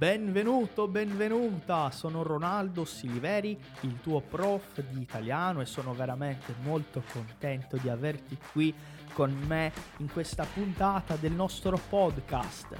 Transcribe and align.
Benvenuto, 0.00 0.88
benvenuta, 0.88 1.90
sono 1.90 2.22
Ronaldo 2.22 2.86
Siliveri, 2.86 3.60
il 3.82 4.00
tuo 4.00 4.22
prof 4.22 4.80
di 4.80 5.02
italiano 5.02 5.60
e 5.60 5.66
sono 5.66 5.92
veramente 5.92 6.54
molto 6.62 7.02
contento 7.12 7.76
di 7.76 7.90
averti 7.90 8.38
qui 8.50 8.74
con 9.12 9.30
me 9.46 9.70
in 9.98 10.10
questa 10.10 10.46
puntata 10.46 11.16
del 11.16 11.32
nostro 11.32 11.78
podcast. 11.90 12.74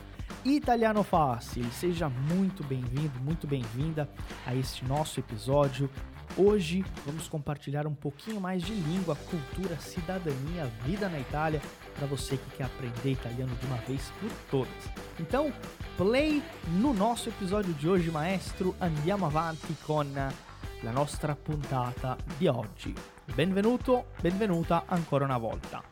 Italiano 0.45 1.03
Fácil, 1.03 1.71
seja 1.71 2.09
muito 2.09 2.65
bem-vindo, 2.65 3.21
muito 3.21 3.47
bem-vinda 3.47 4.09
a 4.47 4.55
este 4.55 4.87
nosso 4.87 5.21
episódio. 5.21 5.91
Hoje 6.39 6.83
vamos 7.05 7.29
compartilhar 7.29 7.87
um 7.87 7.95
pouquinho 7.95 8.41
mais 8.41 8.63
de 8.63 8.73
língua, 8.73 9.15
cultura, 9.15 9.77
cidadania, 9.79 10.65
vida 10.87 11.07
na 11.11 11.19
Itália 11.19 11.61
para 11.95 12.07
você 12.07 12.37
que 12.37 12.57
quer 12.57 12.65
aprender 12.65 13.11
italiano 13.11 13.55
de 13.57 13.67
uma 13.67 13.77
vez 13.79 14.13
por 14.21 14.31
todas. 14.51 14.91
Então, 15.19 15.53
play 15.97 16.43
no 16.79 16.93
nosso 16.93 17.29
episódio 17.29 17.73
de 17.75 17.89
hoje, 17.89 18.11
maestro. 18.11 18.75
Andiamo 18.81 19.27
avanti 19.27 19.75
con 19.85 20.13
la 20.15 20.91
nostra 20.91 21.35
puntata 21.35 22.17
di 22.39 22.47
oggi. 22.47 22.95
Benvenuto, 23.35 24.07
benvenuta 24.21 24.85
ancora 24.87 25.25
una 25.25 25.39
volta. 25.39 25.83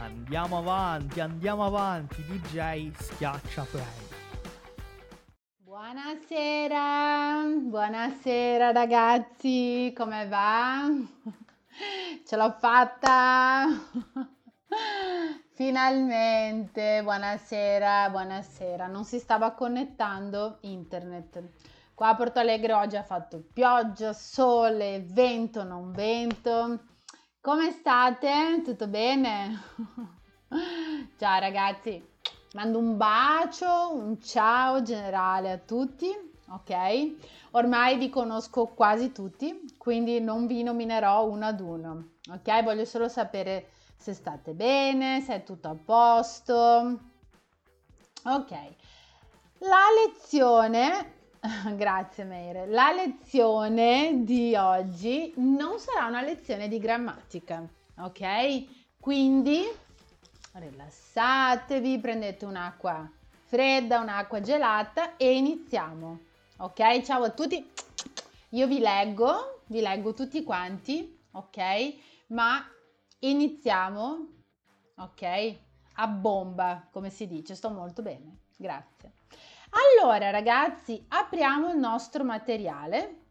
Andiamo 0.00 0.58
avanti, 0.58 1.20
andiamo 1.20 1.64
avanti. 1.64 2.22
DJ 2.22 2.92
schiaccia 2.94 3.66
play. 3.70 4.06
Buonasera, 5.64 7.44
buonasera 7.60 8.72
ragazzi, 8.72 9.92
come 9.96 10.26
va? 10.26 10.88
Ce 12.26 12.36
l'ho 12.36 12.56
fatta! 12.58 13.66
Finalmente, 15.68 17.02
buonasera, 17.02 18.08
buonasera. 18.08 18.86
Non 18.86 19.04
si 19.04 19.18
stava 19.18 19.50
connettando 19.50 20.56
internet. 20.62 21.42
Qua 21.92 22.08
a 22.08 22.16
Porto 22.16 22.38
Alegre 22.38 22.72
oggi 22.72 22.96
ha 22.96 23.02
fatto 23.02 23.44
pioggia, 23.52 24.14
sole, 24.14 25.04
vento, 25.06 25.64
non 25.64 25.92
vento. 25.92 26.84
Come 27.42 27.70
state? 27.72 28.62
Tutto 28.64 28.86
bene? 28.86 29.60
Ciao 31.18 31.38
ragazzi, 31.38 32.02
mando 32.54 32.78
un 32.78 32.96
bacio, 32.96 33.92
un 33.92 34.18
ciao 34.22 34.80
generale 34.80 35.50
a 35.50 35.58
tutti, 35.58 36.08
ok? 36.48 37.50
Ormai 37.50 37.98
vi 37.98 38.08
conosco 38.08 38.68
quasi 38.68 39.12
tutti, 39.12 39.74
quindi 39.76 40.18
non 40.18 40.46
vi 40.46 40.62
nominerò 40.62 41.26
uno 41.26 41.44
ad 41.44 41.60
uno, 41.60 42.12
ok? 42.32 42.62
Voglio 42.62 42.86
solo 42.86 43.08
sapere 43.08 43.68
se 43.98 44.14
state 44.14 44.52
bene, 44.52 45.20
se 45.20 45.34
è 45.34 45.42
tutto 45.42 45.68
a 45.68 45.74
posto. 45.74 46.98
Ok, 48.24 48.52
la 49.58 49.86
lezione, 50.04 51.12
grazie 51.76 52.24
Meire, 52.24 52.66
la 52.66 52.92
lezione 52.92 54.22
di 54.22 54.54
oggi 54.54 55.32
non 55.36 55.78
sarà 55.78 56.06
una 56.06 56.22
lezione 56.22 56.68
di 56.68 56.78
grammatica, 56.78 57.66
ok? 57.98 58.64
Quindi 59.00 59.64
rilassatevi, 60.52 61.98
prendete 61.98 62.44
un'acqua 62.44 63.10
fredda, 63.44 64.00
un'acqua 64.00 64.40
gelata 64.40 65.16
e 65.16 65.36
iniziamo. 65.36 66.20
Ok? 66.58 67.02
Ciao 67.02 67.22
a 67.22 67.30
tutti. 67.30 67.66
Io 68.50 68.66
vi 68.66 68.78
leggo, 68.78 69.62
vi 69.66 69.80
leggo 69.80 70.12
tutti 70.14 70.42
quanti, 70.42 71.18
ok? 71.32 71.94
Ma 72.28 72.64
Iniziamo, 73.20 74.26
ok? 74.96 75.56
A 75.94 76.06
bomba, 76.06 76.86
come 76.92 77.10
si 77.10 77.26
dice, 77.26 77.56
sto 77.56 77.68
molto 77.68 78.00
bene, 78.00 78.42
grazie. 78.56 79.14
Allora 79.70 80.30
ragazzi, 80.30 81.04
apriamo 81.08 81.70
il 81.70 81.78
nostro 81.78 82.22
materiale 82.22 83.22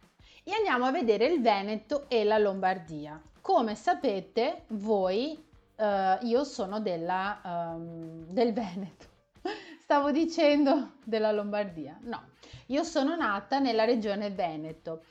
e 0.43 0.51
andiamo 0.51 0.85
a 0.85 0.91
vedere 0.91 1.27
il 1.27 1.41
Veneto 1.41 2.09
e 2.09 2.25
la 2.25 2.37
Lombardia. 2.37 3.21
Come 3.39 3.75
sapete 3.75 4.65
voi, 4.67 5.41
eh, 5.77 6.17
io 6.21 6.43
sono 6.43 6.81
della, 6.81 7.39
um, 7.45 8.25
del 8.25 8.51
Veneto. 8.51 9.05
Stavo 9.79 10.11
dicendo 10.11 10.95
della 11.05 11.31
Lombardia. 11.31 11.97
No, 12.01 12.31
io 12.67 12.83
sono 12.83 13.15
nata 13.15 13.59
nella 13.59 13.85
regione 13.85 14.31
Veneto. 14.31 15.05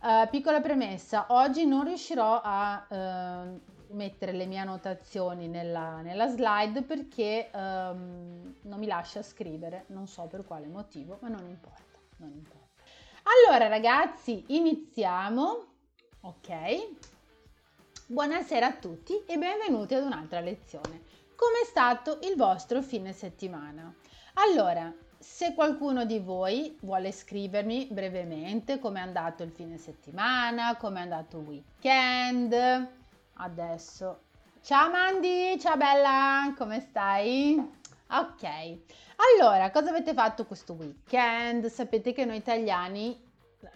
Uh, 0.00 0.28
piccola 0.30 0.60
premessa, 0.60 1.26
oggi 1.30 1.66
non 1.66 1.84
riuscirò 1.84 2.40
a 2.42 2.86
uh, 2.88 3.60
mettere 3.92 4.32
le 4.32 4.46
mie 4.46 4.58
annotazioni 4.58 5.48
nella, 5.48 6.00
nella 6.00 6.28
slide 6.28 6.82
perché 6.82 7.50
um, 7.52 8.54
non 8.62 8.78
mi 8.78 8.86
lascia 8.86 9.22
scrivere, 9.22 9.84
non 9.88 10.06
so 10.06 10.26
per 10.26 10.44
quale 10.44 10.66
motivo, 10.66 11.18
ma 11.20 11.28
non 11.28 11.46
importa, 11.48 11.98
non 12.16 12.30
importa. 12.32 12.82
Allora 13.46 13.68
ragazzi, 13.68 14.44
iniziamo. 14.48 15.66
Ok. 16.22 16.98
Buonasera 18.06 18.66
a 18.66 18.74
tutti 18.74 19.24
e 19.24 19.38
benvenuti 19.38 19.94
ad 19.94 20.04
un'altra 20.04 20.40
lezione. 20.40 21.02
Come 21.36 21.60
è 21.62 21.64
stato 21.64 22.18
il 22.22 22.34
vostro 22.36 22.82
fine 22.82 23.12
settimana? 23.12 23.94
Allora, 24.34 24.92
se 25.18 25.54
qualcuno 25.54 26.04
di 26.04 26.18
voi 26.18 26.76
vuole 26.80 27.12
scrivermi 27.12 27.88
brevemente 27.90 28.78
come 28.78 29.00
è 29.00 29.02
andato 29.02 29.42
il 29.42 29.50
fine 29.50 29.76
settimana, 29.76 30.76
come 30.76 30.98
è 30.98 31.02
andato 31.02 31.38
il 31.38 31.46
weekend, 31.46 32.98
adesso. 33.40 34.20
Ciao 34.62 34.90
Mandy, 34.90 35.58
ciao 35.58 35.76
bella, 35.76 36.52
come 36.56 36.80
stai? 36.80 37.56
Ok, 38.10 38.78
allora 39.16 39.70
cosa 39.70 39.90
avete 39.90 40.12
fatto 40.12 40.44
questo 40.44 40.74
weekend? 40.74 41.66
Sapete 41.66 42.12
che 42.12 42.24
noi 42.26 42.36
italiani, 42.36 43.18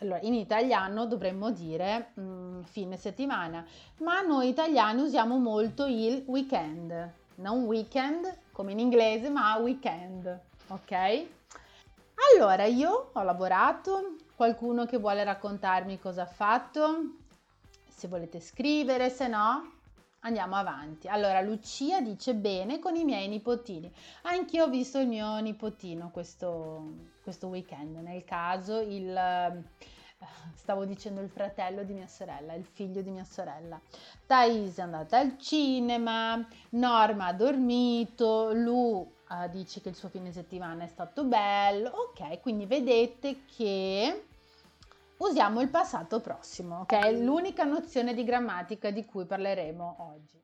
allora 0.00 0.20
in 0.20 0.34
italiano 0.34 1.06
dovremmo 1.06 1.50
dire 1.50 2.10
mh, 2.14 2.22
mm, 2.22 2.60
fine 2.62 2.96
settimana, 2.96 3.64
ma 3.98 4.20
noi 4.20 4.48
italiani 4.48 5.00
usiamo 5.00 5.38
molto 5.38 5.86
il 5.86 6.24
weekend, 6.26 7.12
non 7.36 7.64
weekend 7.64 8.38
come 8.52 8.72
in 8.72 8.80
inglese, 8.80 9.30
ma 9.30 9.56
weekend, 9.56 10.40
ok? 10.68 11.26
Allora 12.34 12.64
io 12.64 13.10
ho 13.12 13.22
lavorato, 13.22 14.16
qualcuno 14.36 14.84
che 14.84 14.98
vuole 14.98 15.24
raccontarmi 15.24 15.98
cosa 15.98 16.22
ha 16.22 16.26
fatto? 16.26 17.22
Se 17.94 18.08
volete 18.08 18.40
scrivere, 18.40 19.10
se 19.10 19.28
no 19.28 19.72
andiamo 20.20 20.56
avanti. 20.56 21.08
Allora, 21.08 21.40
Lucia 21.40 22.00
dice 22.00 22.34
bene 22.34 22.78
con 22.78 22.96
i 22.96 23.04
miei 23.04 23.28
nipotini. 23.28 23.92
Anch'io 24.22 24.64
ho 24.64 24.68
visto 24.68 24.98
il 24.98 25.06
mio 25.06 25.38
nipotino 25.38 26.10
questo, 26.10 27.12
questo 27.22 27.48
weekend, 27.48 27.96
nel 27.96 28.24
caso 28.24 28.80
il... 28.80 29.16
Eh, 29.16 29.92
stavo 30.54 30.86
dicendo 30.86 31.20
il 31.20 31.28
fratello 31.28 31.82
di 31.82 31.92
mia 31.92 32.06
sorella, 32.06 32.54
il 32.54 32.64
figlio 32.64 33.02
di 33.02 33.10
mia 33.10 33.24
sorella. 33.24 33.78
Thais 34.26 34.78
è 34.78 34.80
andata 34.80 35.18
al 35.18 35.38
cinema, 35.38 36.46
Norma 36.70 37.26
ha 37.26 37.32
dormito, 37.34 38.50
Lu 38.54 39.06
uh, 39.28 39.48
dice 39.50 39.82
che 39.82 39.90
il 39.90 39.94
suo 39.94 40.08
fine 40.08 40.32
settimana 40.32 40.84
è 40.84 40.86
stato 40.86 41.24
bello. 41.24 41.90
Ok, 41.90 42.40
quindi 42.40 42.64
vedete 42.64 43.40
che 43.44 44.24
usiamo 45.18 45.60
il 45.60 45.68
passato 45.68 46.20
prossimo, 46.20 46.84
che 46.86 46.98
è 46.98 47.12
l'unica 47.12 47.64
nozione 47.64 48.14
di 48.14 48.24
grammatica 48.24 48.90
di 48.90 49.04
cui 49.04 49.26
parleremo 49.26 49.96
oggi. 49.98 50.42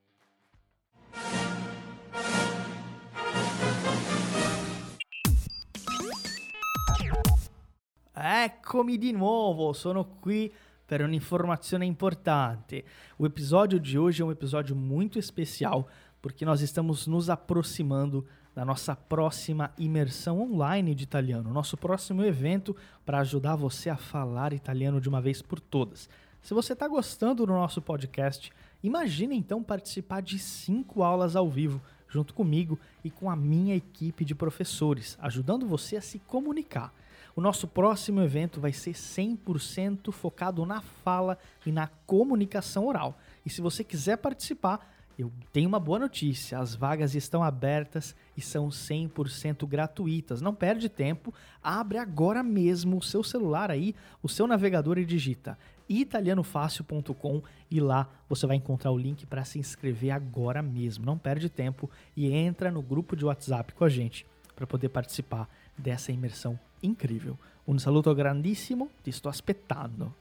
Eccomi 8.13 8.99
di 8.99 9.13
nuovo, 9.13 9.72
sono 9.72 10.17
qui 10.21 10.53
per 10.84 11.03
un'informazione 11.03 11.87
importante. 11.87 12.84
O 13.16 13.25
episódio 13.25 13.81
de 13.81 13.99
hoje 13.99 14.23
é 14.23 14.25
um 14.25 14.31
episódio 14.31 14.77
muito 14.77 15.19
especial 15.19 15.87
porque 16.21 16.45
nós 16.45 16.61
estamos 16.61 17.07
nos 17.07 17.31
aproximando 17.31 18.27
da 18.55 18.65
nossa 18.65 18.97
próxima 18.97 19.73
imersão 19.79 20.41
online 20.41 20.95
de 20.95 21.05
italiano, 21.05 21.53
nosso 21.53 21.77
próximo 21.77 22.25
evento 22.25 22.77
para 23.07 23.21
ajudar 23.21 23.57
você 23.57 23.89
a 23.89 23.97
falar 23.97 24.53
italiano 24.53 25.01
de 25.01 25.09
uma 25.09 25.21
vez 25.21 25.41
por 25.41 25.61
todas. 25.61 26.09
Se 26.43 26.55
você 26.55 26.73
está 26.73 26.89
gostando 26.89 27.47
do 27.47 27.53
nosso 27.53 27.81
podcast, 27.83 28.51
imagine 28.83 29.37
então 29.37 29.63
participar 29.63 30.23
de 30.23 30.39
cinco 30.39 31.03
aulas 31.03 31.37
ao 31.37 31.49
vivo 31.49 31.81
junto 32.09 32.35
comigo 32.35 32.79
e 33.05 33.11
com 33.11 33.31
a 33.31 33.37
minha 33.37 33.77
equipe 33.77 34.25
de 34.25 34.35
professores, 34.35 35.17
ajudando 35.21 35.67
você 35.67 35.97
a 35.97 36.03
se 36.03 36.19
comunicar. 36.19 36.93
O 37.37 37.41
nosso 37.41 37.69
próximo 37.69 38.21
evento 38.21 38.61
vai 38.61 38.73
ser 38.73 38.93
100% 38.93 40.11
focado 40.11 40.67
na 40.67 40.81
fala 40.81 41.39
e 41.65 41.71
na 41.71 41.87
comunicação 42.07 42.87
oral. 42.87 43.19
E 43.47 43.51
se 43.51 43.61
você 43.61 43.85
quiser 43.85 44.19
participar, 44.19 45.00
eu 45.21 45.33
tenho 45.53 45.69
uma 45.69 45.78
boa 45.81 45.99
notícia: 45.99 46.59
as 46.59 46.75
vagas 46.75 47.15
estão 47.15 47.43
abertas 47.43 48.15
e 48.37 48.41
são 48.41 48.69
100% 48.69 49.67
gratuitas. 49.67 50.41
Não 50.41 50.55
perde 50.55 50.89
tempo, 50.89 51.33
abre 51.63 51.99
agora 51.99 52.43
mesmo 52.43 52.99
o 52.99 53.03
seu 53.03 53.22
celular 53.22 53.71
aí, 53.71 53.95
o 54.22 54.28
seu 54.28 54.47
navegador 54.47 54.99
e 54.99 55.05
digita 55.05 55.59
italianofácil.com 55.91 57.43
e 57.69 57.81
lá 57.81 58.09
você 58.28 58.47
vai 58.47 58.57
encontrar 58.57 58.93
o 58.93 58.97
link 58.97 59.27
para 59.27 59.45
se 59.45 59.59
inscrever 59.59 60.13
agora 60.13 60.63
mesmo. 60.63 61.05
Não 61.05 61.19
perde 61.19 61.49
tempo 61.49 61.91
e 62.16 62.33
entra 62.33 62.71
no 62.71 62.81
grupo 62.81 63.16
de 63.16 63.25
WhatsApp 63.25 63.75
com 63.75 63.84
a 63.84 63.89
gente 63.89 64.25
para 64.55 64.69
poder 64.69 64.89
participar 64.91 65.49
dessa 65.77 66.13
imersão 66.13 66.59
incrível. 66.81 67.37
Um 67.66 67.77
saluto 67.78 68.15
grandissimo, 68.15 68.89
ti 69.03 69.11
sto 69.11 69.28
aspettando. 69.28 70.15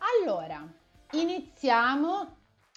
Allora, 0.00 0.64
iniziamo, 1.12 2.28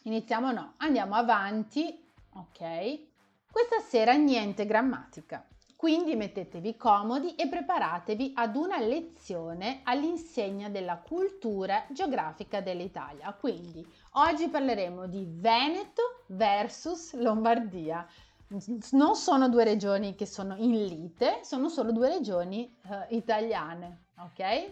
iniziamo 0.08 0.52
no, 0.52 0.74
andiamo 0.78 1.16
avanti, 1.16 2.12
ok? 2.34 3.06
Questa 3.52 3.80
sera 3.86 4.14
niente 4.14 4.66
grammatica. 4.66 5.46
Quindi 5.76 6.16
mettetevi 6.16 6.76
comodi 6.76 7.36
e 7.36 7.48
preparatevi 7.48 8.32
ad 8.36 8.56
una 8.56 8.80
lezione 8.80 9.82
all'insegna 9.84 10.70
della 10.70 10.98
cultura 10.98 11.86
geografica 11.90 12.62
dell'Italia. 12.62 13.32
Quindi 13.34 13.86
oggi 14.14 14.48
parleremo 14.48 15.06
di 15.06 15.28
Veneto 15.30 16.24
versus 16.28 17.14
Lombardia. 17.14 18.08
Non 18.92 19.16
sono 19.16 19.50
due 19.50 19.66
regioni 19.66 20.16
che 20.16 20.26
sono 20.26 20.56
in 20.56 20.72
lite, 20.72 21.42
sono 21.44 21.70
solo 21.70 21.92
due 21.92 22.10
regioni 22.10 22.76
uh, 22.86 23.14
italiane, 23.14 24.06
ok? 24.18 24.72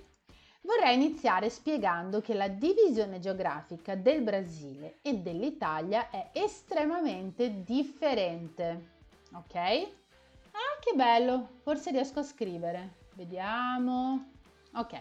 Vorrei 0.66 0.96
iniziare 0.96 1.52
spiegando 1.52 2.22
che 2.22 2.34
la 2.34 2.48
divisione 2.48 3.20
geografica 3.20 3.94
del 3.94 4.24
Brasile 4.24 4.98
e 5.04 5.14
dell'Italia 5.14 6.10
è 6.10 6.30
estremamente 6.32 7.64
differente, 7.64 8.94
ok? 9.34 9.56
Ah, 9.56 10.80
che 10.80 10.94
bello! 10.96 11.50
Forse 11.62 11.92
riesco 11.92 12.22
a 12.22 12.24
scrivere. 12.24 12.96
Vediamo. 13.14 14.32
Ok. 14.74 15.00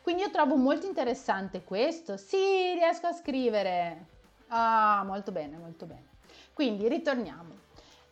Quindi 0.00 0.22
io 0.22 0.30
trovo 0.30 0.54
molto 0.54 0.86
interessante 0.86 1.64
questo. 1.64 2.16
Sì, 2.16 2.74
riesco 2.74 3.08
a 3.08 3.12
scrivere. 3.12 4.06
Ah, 4.46 5.02
molto 5.04 5.32
bene, 5.32 5.56
molto 5.56 5.86
bene. 5.86 6.06
Quindi 6.52 6.86
ritorniamo. 6.86 7.58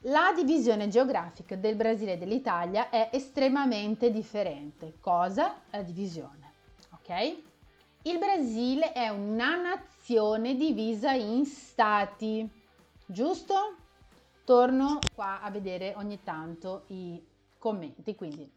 La 0.03 0.33
divisione 0.35 0.89
geografica 0.89 1.55
del 1.55 1.77
Brasile 1.77 2.15
e 2.15 2.19
dell'Italia 2.19 2.91
è 2.91 3.11
estremamente 3.13 4.11
differente. 4.11 4.95
Cosa? 5.01 5.61
La 5.71 5.83
divisione. 5.83 6.48
Il 8.03 8.19
Brasile 8.19 8.93
è 8.93 9.09
una 9.09 9.57
nazione 9.57 10.55
divisa 10.55 11.13
in 11.13 11.45
stati, 11.47 12.49
giusto? 13.07 13.77
torno 14.49 14.99
qua 15.15 15.43
a 15.43 15.51
vedere 15.51 15.93
ogni 15.97 16.23
tanto 16.23 16.85
i 16.87 17.23
commenti. 17.59 18.15
Quindi 18.15 18.51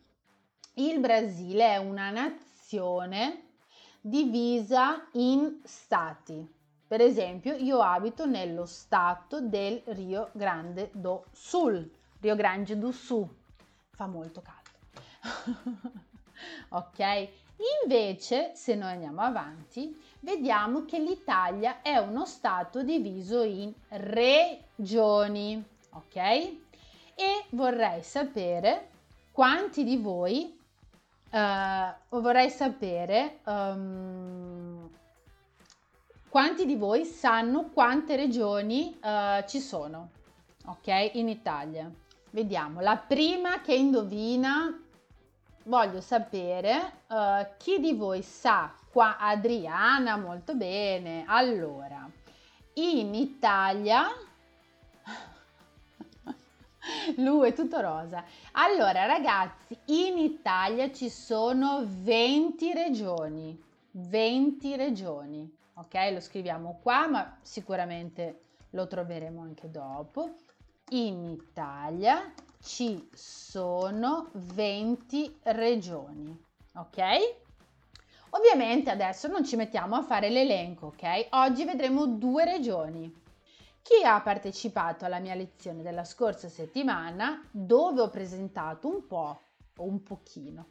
il 0.75 0.99
Brasile 1.01 1.73
è 1.73 1.77
una 1.77 2.09
nazione 2.11 3.49
divisa 3.99 5.05
in 5.13 5.59
stati. 5.65 6.49
Per 6.87 7.01
esempio, 7.01 7.55
io 7.55 7.81
abito 7.81 8.25
nello 8.25 8.65
stato 8.65 9.41
del 9.41 9.81
Rio 9.87 10.29
Grande 10.31 10.91
do 10.93 11.25
Sul, 11.33 11.91
Rio 12.21 12.35
Grande 12.35 12.77
do 12.77 12.93
Sul. 12.93 13.27
Fa 13.89 14.07
molto 14.07 14.41
caldo. 14.41 15.99
ok? 16.69 17.29
Invece, 17.83 18.51
se 18.55 18.75
noi 18.75 18.93
andiamo 18.93 19.21
avanti, 19.21 19.99
vediamo 20.19 20.85
che 20.85 20.99
l'Italia 20.99 21.81
è 21.81 21.97
uno 21.97 22.25
stato 22.25 22.83
diviso 22.83 23.43
in 23.43 23.71
regioni 23.89 25.63
ok? 25.91 26.15
E 26.15 27.45
vorrei 27.49 28.01
sapere 28.01 28.89
quanti 29.31 29.83
di 29.83 29.97
voi, 29.97 30.57
uh, 31.31 32.19
vorrei 32.19 32.49
sapere 32.49 33.39
um, 33.45 34.89
quanti 36.29 36.65
di 36.65 36.75
voi 36.75 37.05
sanno 37.05 37.69
quante 37.73 38.15
regioni 38.15 38.97
uh, 39.01 39.45
ci 39.47 39.59
sono, 39.59 40.09
ok? 40.65 41.11
In 41.13 41.27
Italia. 41.29 41.91
Vediamo, 42.33 42.79
la 42.79 42.95
prima 42.95 43.59
che 43.59 43.73
indovina, 43.73 44.80
voglio 45.63 46.01
sapere 46.01 47.03
uh, 47.07 47.45
chi 47.57 47.79
di 47.79 47.93
voi 47.93 48.21
sa, 48.21 48.73
qua 48.91 49.17
Adriana, 49.17 50.17
molto 50.17 50.55
bene, 50.55 51.23
allora, 51.27 52.09
in 52.73 53.13
Italia 53.13 54.07
Lui 57.17 57.49
è 57.49 57.53
tutto 57.53 57.79
rosa. 57.79 58.23
Allora, 58.53 59.05
ragazzi, 59.05 59.77
in 59.85 60.17
Italia 60.17 60.91
ci 60.91 61.09
sono 61.09 61.83
20 61.85 62.73
regioni. 62.73 63.61
20 63.91 64.75
regioni. 64.75 65.57
Ok, 65.75 66.11
lo 66.11 66.19
scriviamo 66.19 66.79
qua, 66.81 67.07
ma 67.07 67.37
sicuramente 67.41 68.41
lo 68.71 68.87
troveremo 68.87 69.41
anche 69.41 69.69
dopo. 69.69 70.35
In 70.89 71.23
Italia 71.25 72.33
ci 72.61 73.09
sono 73.13 74.29
20 74.33 75.39
regioni. 75.43 76.39
Ok? 76.75 76.99
Ovviamente 78.31 78.89
adesso 78.89 79.27
non 79.27 79.45
ci 79.45 79.55
mettiamo 79.55 79.95
a 79.95 80.03
fare 80.03 80.29
l'elenco, 80.29 80.87
ok? 80.87 81.27
Oggi 81.31 81.65
vedremo 81.65 82.05
due 82.05 82.45
regioni. 82.45 83.13
Chi 83.81 84.03
ha 84.05 84.21
partecipato 84.21 85.03
alla 85.03 85.19
mia 85.19 85.35
lezione 85.35 85.81
della 85.81 86.05
scorsa 86.05 86.47
settimana, 86.47 87.45
dove 87.51 88.01
ho 88.01 88.09
presentato 88.09 88.87
un 88.87 89.05
po' 89.05 89.41
o 89.75 89.83
un 89.83 90.01
pochino 90.03 90.67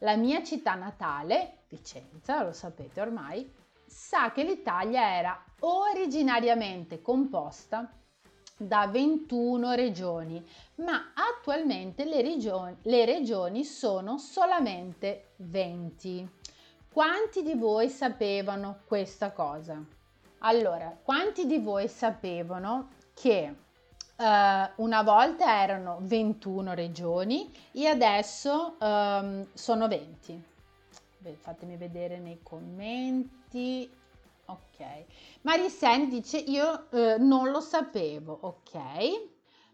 la 0.00 0.16
mia 0.16 0.42
città 0.42 0.74
natale, 0.74 1.64
Vicenza, 1.68 2.42
lo 2.42 2.52
sapete 2.52 3.00
ormai, 3.00 3.50
sa 3.86 4.30
che 4.30 4.44
l'Italia 4.44 5.16
era 5.16 5.42
originariamente 5.60 7.00
composta 7.00 7.90
da 8.56 8.86
21 8.86 9.74
regioni, 9.74 10.44
ma 10.76 11.12
attualmente 11.14 12.04
le 12.04 12.22
regioni, 12.22 12.76
le 12.82 13.04
regioni 13.04 13.64
sono 13.64 14.18
solamente 14.18 15.32
20. 15.36 16.28
Quanti 16.90 17.42
di 17.42 17.54
voi 17.54 17.90
sapevano 17.90 18.80
questa 18.86 19.32
cosa? 19.32 19.78
Allora, 20.38 20.96
quanti 21.02 21.46
di 21.46 21.58
voi 21.58 21.88
sapevano 21.88 22.90
che 23.12 23.54
uh, 24.16 24.82
una 24.82 25.02
volta 25.02 25.62
erano 25.62 25.98
21 26.00 26.74
regioni 26.74 27.50
e 27.72 27.86
adesso 27.86 28.76
um, 28.80 29.46
sono 29.52 29.88
20? 29.88 30.44
Beh, 31.18 31.34
fatemi 31.34 31.76
vedere 31.76 32.18
nei 32.18 32.40
commenti. 32.42 33.90
Ok. 34.46 35.04
Marisen 35.42 36.08
dice 36.08 36.38
io 36.38 36.86
uh, 36.90 37.14
non 37.18 37.50
lo 37.50 37.60
sapevo, 37.60 38.38
ok? 38.42 38.78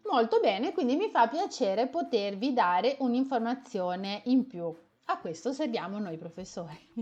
Molto 0.04 0.40
bene, 0.40 0.72
quindi 0.72 0.96
mi 0.96 1.08
fa 1.08 1.28
piacere 1.28 1.86
potervi 1.86 2.52
dare 2.52 2.96
un'informazione 3.00 4.22
in 4.24 4.46
più. 4.46 4.74
A 5.06 5.18
questo 5.18 5.52
serviamo 5.52 5.98
noi 5.98 6.16
professori. 6.16 6.78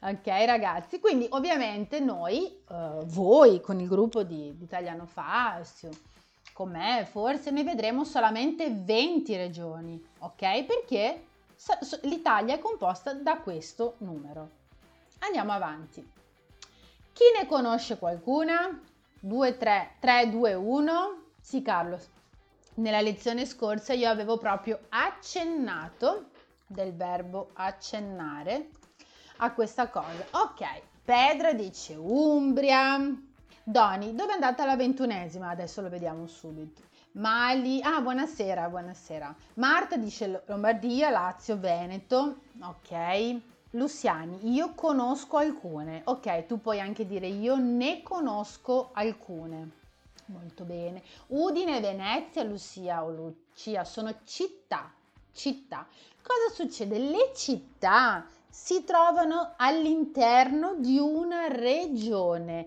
ok 0.00 0.26
ragazzi, 0.26 1.00
quindi 1.00 1.26
ovviamente 1.30 2.00
noi, 2.00 2.62
uh, 2.68 3.04
voi 3.04 3.60
con 3.60 3.78
il 3.80 3.88
gruppo 3.88 4.22
di, 4.22 4.56
di 4.56 4.64
Italiano 4.64 5.06
Fastio, 5.06 5.90
con 6.52 6.70
me 6.70 7.06
forse 7.10 7.50
ne 7.50 7.62
vedremo 7.62 8.04
solamente 8.04 8.70
20 8.70 9.36
regioni, 9.36 10.02
ok? 10.20 10.64
Perché 10.64 11.26
l'Italia 12.02 12.54
è 12.54 12.58
composta 12.58 13.12
da 13.12 13.38
questo 13.38 13.96
numero. 13.98 14.64
Andiamo 15.26 15.52
avanti. 15.52 16.08
Chi 17.12 17.24
ne 17.36 17.46
conosce 17.48 17.98
qualcuna? 17.98 18.80
2, 19.20 19.56
3, 19.56 19.96
3, 19.98 20.30
2, 20.30 20.54
1. 20.54 21.22
Sì, 21.40 21.62
Carlo, 21.62 21.98
nella 22.74 23.00
lezione 23.00 23.44
scorsa 23.44 23.92
io 23.92 24.08
avevo 24.08 24.38
proprio 24.38 24.78
accennato 24.90 26.30
del 26.66 26.94
verbo 26.94 27.50
accennare 27.54 28.68
a 29.38 29.52
questa 29.52 29.88
cosa. 29.88 30.24
Ok, 30.30 30.64
Pedra 31.04 31.52
dice 31.54 31.94
Umbria. 31.94 32.98
Doni, 33.64 34.14
dove 34.14 34.30
è 34.30 34.34
andata 34.34 34.64
la 34.64 34.76
ventunesima? 34.76 35.48
Adesso 35.48 35.80
lo 35.80 35.88
vediamo 35.88 36.28
subito. 36.28 36.82
Mali, 37.12 37.82
ah, 37.82 38.00
buonasera, 38.00 38.68
buonasera. 38.68 39.34
Marta 39.54 39.96
dice 39.96 40.44
Lombardia, 40.46 41.10
Lazio, 41.10 41.58
Veneto. 41.58 42.42
Ok. 42.60 43.40
Luciani, 43.70 44.52
io 44.52 44.74
conosco 44.74 45.36
alcune. 45.36 46.02
Ok, 46.04 46.46
tu 46.46 46.60
puoi 46.60 46.80
anche 46.80 47.06
dire 47.06 47.26
io 47.26 47.56
ne 47.56 48.02
conosco 48.02 48.90
alcune. 48.92 49.70
Molto 50.26 50.64
bene. 50.64 51.02
Udine, 51.28 51.80
Venezia, 51.80 52.42
Lucia 52.42 53.04
o 53.04 53.10
Lucia 53.10 53.84
sono 53.84 54.14
città. 54.24 54.92
Città. 55.32 55.86
Cosa 56.22 56.54
succede? 56.54 56.98
Le 56.98 57.32
città 57.34 58.26
si 58.48 58.84
trovano 58.84 59.52
all'interno 59.56 60.74
di 60.78 60.98
una 60.98 61.48
regione. 61.48 62.66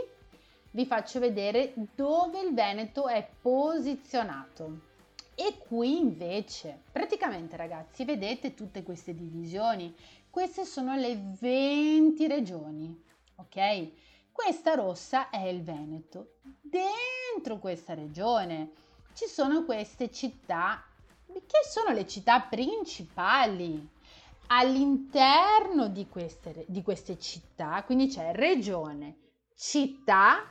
vi 0.71 0.85
faccio 0.85 1.19
vedere 1.19 1.73
dove 1.95 2.39
il 2.41 2.53
Veneto 2.53 3.07
è 3.07 3.27
posizionato. 3.41 4.89
E 5.33 5.57
qui 5.67 5.97
invece, 5.97 6.81
praticamente 6.91 7.57
ragazzi, 7.57 8.05
vedete 8.05 8.53
tutte 8.53 8.83
queste 8.83 9.15
divisioni? 9.15 9.95
Queste 10.29 10.63
sono 10.65 10.95
le 10.95 11.19
20 11.39 12.27
regioni, 12.27 13.03
ok? 13.35 13.91
Questa 14.31 14.73
rossa 14.73 15.29
è 15.29 15.45
il 15.47 15.61
Veneto. 15.61 16.35
Dentro 16.61 17.59
questa 17.59 17.93
regione 17.93 18.71
ci 19.13 19.25
sono 19.25 19.65
queste 19.65 20.11
città, 20.11 20.83
che 21.27 21.67
sono 21.69 21.91
le 21.91 22.07
città 22.07 22.39
principali. 22.41 23.99
All'interno 24.47 25.87
di 25.87 26.07
queste, 26.09 26.65
di 26.67 26.81
queste 26.81 27.17
città, 27.17 27.83
quindi 27.83 28.07
c'è 28.07 28.33
regione, 28.33 29.17
città, 29.55 30.43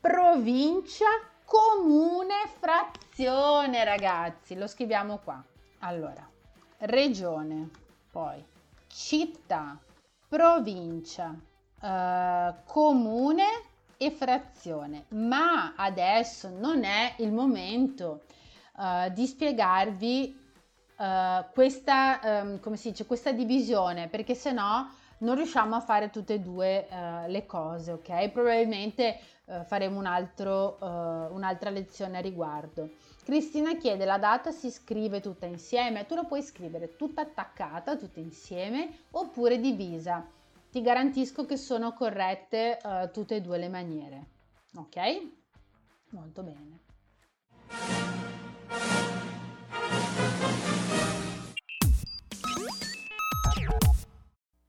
provincia 0.00 1.06
comune 1.44 2.48
frazione, 2.58 3.84
ragazzi. 3.84 4.56
Lo 4.56 4.66
scriviamo 4.66 5.18
qua. 5.18 5.44
Allora, 5.80 6.28
regione, 6.78 7.70
poi 8.10 8.44
città, 8.88 9.78
provincia, 10.28 11.34
eh, 11.80 12.54
comune 12.66 13.46
e 13.96 14.10
frazione. 14.10 15.04
Ma 15.08 15.74
adesso 15.76 16.48
non 16.48 16.84
è 16.84 17.14
il 17.18 17.32
momento 17.32 18.22
eh, 18.78 19.12
di 19.12 19.26
spiegarvi 19.26 20.38
eh, 20.98 21.44
questa, 21.52 22.20
ehm, 22.20 22.60
come 22.60 22.76
si 22.76 22.90
dice, 22.90 23.06
questa 23.06 23.32
divisione, 23.32 24.08
perché 24.08 24.34
se 24.34 24.52
no 24.52 24.98
non 25.20 25.34
riusciamo 25.36 25.74
a 25.76 25.80
fare 25.80 26.10
tutte 26.10 26.34
e 26.34 26.40
due 26.40 26.86
uh, 26.90 27.30
le 27.30 27.46
cose, 27.46 27.92
ok? 27.92 28.28
Probabilmente 28.30 29.18
uh, 29.44 29.62
faremo 29.64 29.98
un 29.98 30.06
altro, 30.06 30.78
uh, 30.80 31.34
un'altra 31.34 31.70
lezione 31.70 32.18
a 32.18 32.20
riguardo. 32.20 32.90
Cristina 33.24 33.76
chiede 33.76 34.04
la 34.04 34.18
data 34.18 34.50
si 34.50 34.70
scrive 34.70 35.20
tutta 35.20 35.46
insieme, 35.46 36.06
tu 36.06 36.14
la 36.14 36.24
puoi 36.24 36.42
scrivere 36.42 36.96
tutta 36.96 37.20
attaccata, 37.20 37.96
tutta 37.96 38.18
insieme 38.18 38.88
oppure 39.10 39.58
divisa. 39.58 40.26
Ti 40.70 40.82
garantisco 40.82 41.46
che 41.46 41.56
sono 41.56 41.92
corrette 41.94 42.78
tutte 43.12 43.36
e 43.36 43.40
due 43.40 43.58
le 43.58 43.68
maniere, 43.68 44.26
ok? 44.76 44.98
Molto 46.10 46.42
bene. 46.44 46.78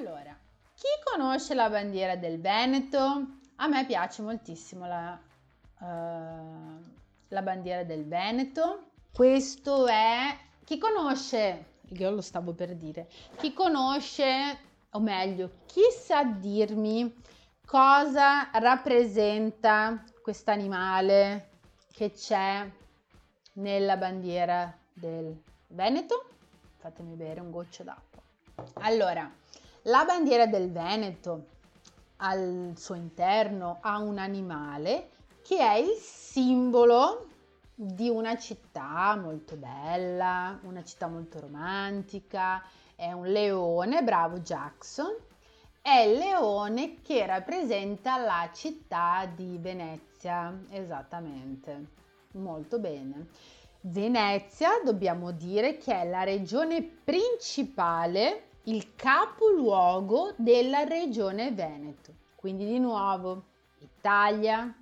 Allora, 0.00 0.34
chi 0.74 0.88
conosce 1.04 1.52
la 1.52 1.68
bandiera 1.68 2.16
del 2.16 2.40
Veneto? 2.40 3.26
A 3.56 3.68
me 3.68 3.84
piace 3.84 4.22
moltissimo 4.22 4.86
la, 4.86 5.20
uh, 5.78 6.82
la 7.28 7.42
bandiera 7.42 7.84
del 7.84 8.06
Veneto. 8.06 8.92
Questo 9.12 9.86
è... 9.88 10.34
Chi 10.64 10.78
conosce... 10.78 11.66
Io 11.88 12.10
lo 12.10 12.22
stavo 12.22 12.54
per 12.54 12.74
dire. 12.76 13.10
Chi 13.36 13.52
conosce, 13.52 14.58
o 14.92 15.00
meglio, 15.00 15.50
chi 15.66 15.82
sa 15.94 16.24
dirmi 16.24 17.14
cosa 17.66 18.48
rappresenta 18.52 20.02
questo 20.22 20.50
animale 20.50 21.50
che 21.92 22.12
c'è 22.12 22.66
nella 23.54 23.98
bandiera 23.98 24.74
del 24.94 25.42
Veneto? 25.66 26.24
Fatemi 26.78 27.16
bere 27.16 27.40
un 27.40 27.50
goccio 27.50 27.82
d'acqua. 27.82 28.22
Allora, 28.80 29.30
la 29.84 30.04
bandiera 30.04 30.46
del 30.46 30.70
Veneto 30.70 31.46
al 32.16 32.74
suo 32.76 32.94
interno 32.94 33.78
ha 33.80 33.98
un 33.98 34.18
animale 34.18 35.08
che 35.42 35.56
è 35.58 35.76
il 35.76 35.96
simbolo 35.98 37.28
di 37.74 38.10
una 38.10 38.36
città 38.36 39.16
molto 39.16 39.56
bella, 39.56 40.58
una 40.64 40.84
città 40.84 41.06
molto 41.06 41.40
romantica, 41.40 42.62
è 42.94 43.10
un 43.12 43.24
leone, 43.26 44.02
bravo 44.02 44.40
Jackson, 44.40 45.16
è 45.80 46.00
il 46.00 46.18
leone 46.18 47.00
che 47.00 47.24
rappresenta 47.24 48.18
la 48.18 48.50
città 48.52 49.26
di 49.34 49.56
Venezia, 49.58 50.54
esattamente, 50.68 51.86
molto 52.32 52.78
bene. 52.78 53.28
Venezia 53.80 54.72
dobbiamo 54.84 55.30
dire 55.30 55.78
che 55.78 56.02
è 56.02 56.06
la 56.06 56.22
regione 56.22 56.82
principale 56.82 58.49
il 58.64 58.94
capoluogo 58.94 60.34
della 60.36 60.84
regione 60.84 61.52
Veneto. 61.52 62.12
Quindi 62.34 62.66
di 62.66 62.78
nuovo 62.78 63.44
Italia, 63.78 64.74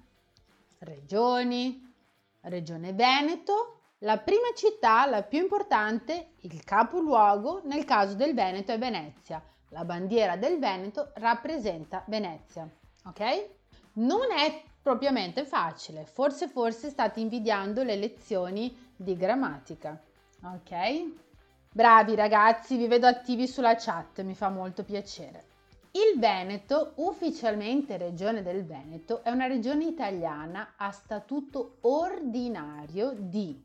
regioni, 0.81 1.95
regione 2.43 2.93
Veneto, 2.93 3.81
la 3.99 4.19
prima 4.19 4.49
città, 4.55 5.07
la 5.07 5.23
più 5.23 5.41
importante, 5.41 6.35
il 6.41 6.63
capoluogo, 6.63 7.63
nel 7.65 7.85
caso 7.85 8.15
del 8.15 8.35
Veneto 8.35 8.73
è 8.73 8.79
Venezia. 8.79 9.43
La 9.71 9.85
bandiera 9.85 10.37
del 10.37 10.59
Veneto 10.59 11.11
rappresenta 11.15 12.05
Venezia, 12.07 12.69
ok? 13.05 13.49
Non 13.95 14.31
è 14.31 14.63
propriamente 14.81 15.45
facile, 15.45 16.05
forse 16.05 16.49
forse 16.49 16.89
state 16.89 17.21
invidiando 17.21 17.83
le 17.83 17.97
lezioni 17.97 18.93
di 18.97 19.17
grammatica, 19.17 20.01
ok? 20.43 21.28
Bravi 21.71 22.15
ragazzi, 22.15 22.79
vi 22.79 22.87
vedo 22.89 23.07
attivi 23.07 23.47
sulla 23.47 23.77
chat, 23.77 24.23
mi 24.23 24.35
fa 24.35 24.49
molto 24.49 24.85
piacere. 24.85 25.45
Il 25.93 26.19
Veneto, 26.19 26.95
ufficialmente 26.97 27.99
regione 27.99 28.43
del 28.43 28.65
Veneto, 28.65 29.23
è 29.23 29.31
una 29.31 29.47
regione 29.47 29.85
italiana 29.85 30.73
a 30.77 30.91
statuto 30.91 31.77
ordinario 31.83 33.15
di 33.17 33.65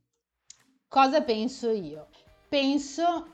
cosa 0.87 1.21
penso 1.21 1.69
io? 1.69 2.07
Penso 2.47 3.27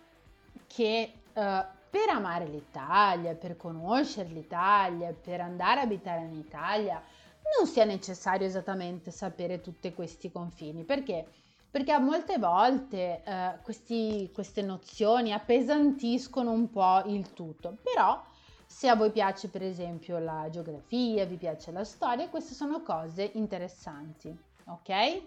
che 0.66 1.14
uh, 1.34 1.42
per 1.90 2.10
amare 2.10 2.46
l'Italia, 2.48 3.36
per 3.36 3.58
conoscere 3.58 4.30
l'Italia, 4.30 5.14
per 5.14 5.42
andare 5.42 5.82
a 5.82 5.84
abitare 5.84 6.22
in 6.22 6.36
Italia, 6.36 7.02
non 7.58 7.68
sia 7.68 7.86
necessario 7.86 8.48
esattamente 8.48 9.12
sapere 9.12 9.62
tutti 9.62 9.94
questi 9.94 10.32
confini. 10.32 10.84
Perché? 10.84 11.28
Perché 11.72 11.98
molte 12.00 12.38
volte 12.40 13.22
eh, 13.24 13.60
questi, 13.62 14.30
queste 14.34 14.62
nozioni 14.62 15.32
appesantiscono 15.32 16.52
un 16.52 16.70
po' 16.70 17.04
il 17.06 17.32
tutto. 17.34 17.78
Però 17.84 18.24
se 18.66 18.88
a 18.88 18.96
voi 18.96 19.12
piace 19.12 19.50
per 19.50 19.62
esempio 19.64 20.18
la 20.20 20.48
geografia, 20.50 21.26
vi 21.26 21.38
piace 21.38 21.72
la 21.72 21.84
storia, 21.84 22.30
queste 22.30 22.54
sono 22.54 22.82
cose 22.82 23.32
interessanti. 23.34 24.36
Ok? 24.66 25.22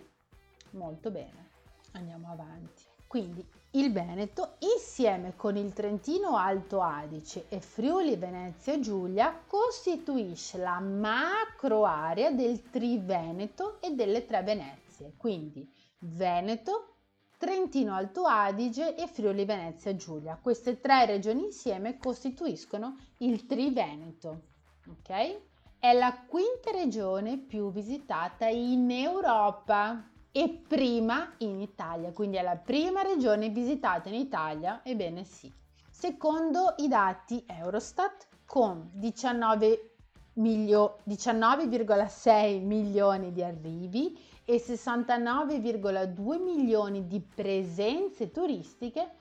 Molto 0.70 1.10
bene. 1.10 1.50
Andiamo 1.92 2.30
avanti. 2.30 2.82
Quindi 3.06 3.46
il 3.72 3.92
Veneto, 3.92 4.56
insieme 4.58 5.34
con 5.36 5.56
il 5.56 5.72
Trentino 5.72 6.36
Alto 6.36 6.80
Adige 6.80 7.46
e 7.48 7.60
Friuli 7.60 8.16
Venezia 8.16 8.80
Giulia, 8.80 9.38
costituisce 9.46 10.58
la 10.58 10.80
macro 10.80 11.84
area 11.84 12.30
del 12.30 12.70
Triveneto 12.70 13.80
e 13.80 13.90
delle 13.90 14.24
tre 14.24 14.42
Venezie, 14.42 15.12
quindi 15.16 15.70
Veneto, 16.04 16.94
Trentino 17.38 17.94
Alto 17.94 18.24
Adige 18.24 18.94
e 18.96 19.06
Friuli 19.06 19.44
Venezia 19.44 19.94
Giulia. 19.94 20.38
Queste 20.40 20.80
tre 20.80 21.06
regioni 21.06 21.44
insieme 21.44 21.96
costituiscono 21.98 22.96
il 23.18 23.46
Triveneto, 23.46 24.42
ok? 24.88 25.38
È 25.78 25.92
la 25.92 26.24
quinta 26.26 26.70
regione 26.72 27.38
più 27.38 27.70
visitata 27.70 28.46
in 28.46 28.90
Europa 28.90 30.08
e 30.32 30.48
prima 30.66 31.34
in 31.38 31.60
Italia, 31.60 32.10
quindi 32.12 32.36
è 32.36 32.42
la 32.42 32.56
prima 32.56 33.02
regione 33.02 33.48
visitata 33.50 34.08
in 34.08 34.14
Italia, 34.16 34.80
ebbene 34.82 35.24
sì. 35.24 35.52
Secondo 35.90 36.74
i 36.78 36.88
dati 36.88 37.44
Eurostat, 37.46 38.26
con 38.44 38.90
19 38.92 39.94
milio- 40.34 40.98
19,6 41.04 42.60
milioni 42.60 43.32
di 43.32 43.42
arrivi 43.42 44.18
e 44.44 44.56
69,2 44.56 46.40
milioni 46.42 47.06
di 47.06 47.20
presenze 47.20 48.30
turistiche 48.30 49.16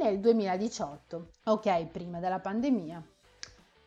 nel 0.00 0.20
2018, 0.20 1.28
ok, 1.44 1.86
prima 1.86 2.18
della 2.20 2.38
pandemia. 2.40 3.02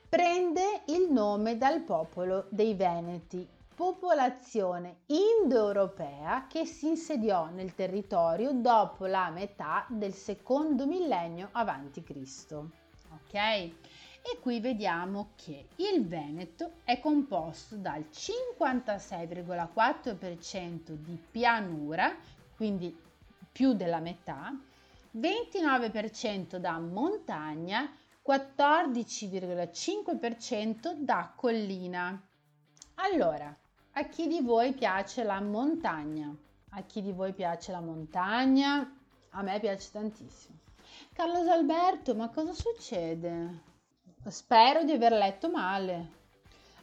Prende 0.10 0.82
il 0.88 1.12
nome 1.12 1.58
dal 1.58 1.82
popolo 1.82 2.48
dei 2.50 2.74
Veneti, 2.74 3.48
popolazione 3.74 5.04
indoeuropea 5.08 6.46
che 6.48 6.66
si 6.66 6.88
insediò 6.88 7.48
nel 7.50 7.74
territorio 7.74 8.52
dopo 8.52 9.06
la 9.06 9.30
metà 9.30 9.86
del 9.90 10.14
secondo 10.14 10.86
millennio 10.86 11.50
a.C. 11.54 12.54
Ok? 12.54 13.72
E 14.24 14.38
qui 14.40 14.60
vediamo 14.60 15.32
che 15.36 15.70
il 15.78 16.06
Veneto 16.06 16.74
è 16.84 17.00
composto 17.00 17.76
dal 17.76 18.06
56,4% 18.12 20.92
di 20.92 21.20
pianura, 21.32 22.16
quindi 22.56 22.96
più 23.52 23.74
della 23.74 24.00
metà, 24.00 24.56
29% 25.18 26.58
da 26.58 26.78
montagna, 26.80 27.92
14,5% 28.26 30.94
da 30.94 31.34
collina. 31.36 32.22
Allora, 32.96 33.54
a 33.94 34.04
chi 34.06 34.28
di 34.28 34.40
voi 34.42 34.74
piace 34.74 35.24
la 35.24 35.42
montagna? 35.42 36.34
A 36.70 36.82
chi 36.84 37.02
di 37.02 37.12
voi 37.12 37.34
piace 37.34 37.72
la 37.72 37.82
montagna? 37.82 38.96
A 39.32 39.42
me 39.42 39.60
piace 39.60 39.90
tantissimo. 39.92 40.60
Carlos 41.12 41.48
Alberto, 41.48 42.14
ma 42.16 42.30
cosa 42.30 42.54
succede? 42.54 43.70
Spero 44.28 44.84
di 44.84 44.92
aver 44.92 45.14
letto 45.14 45.50
male. 45.50 46.20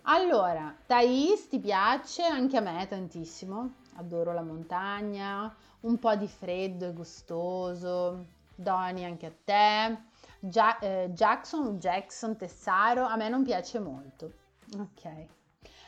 Allora, 0.02 0.74
Thais 0.86 1.48
ti 1.48 1.58
piace? 1.60 2.24
Anche 2.24 2.56
a 2.56 2.60
me 2.60 2.86
tantissimo. 2.88 3.74
Adoro 3.96 4.32
la 4.32 4.42
montagna, 4.42 5.54
un 5.80 5.98
po' 5.98 6.14
di 6.16 6.26
freddo 6.26 6.86
e 6.86 6.92
gustoso. 6.92 8.24
Doni 8.54 9.04
anche 9.04 9.26
a 9.26 9.32
te. 9.44 9.98
Gia- 10.40 10.78
eh, 10.80 11.10
Jackson, 11.12 11.78
Jackson, 11.78 12.36
Tessaro, 12.36 13.04
a 13.04 13.16
me 13.16 13.28
non 13.28 13.44
piace 13.44 13.78
molto. 13.78 14.32
Ok. 14.76 15.26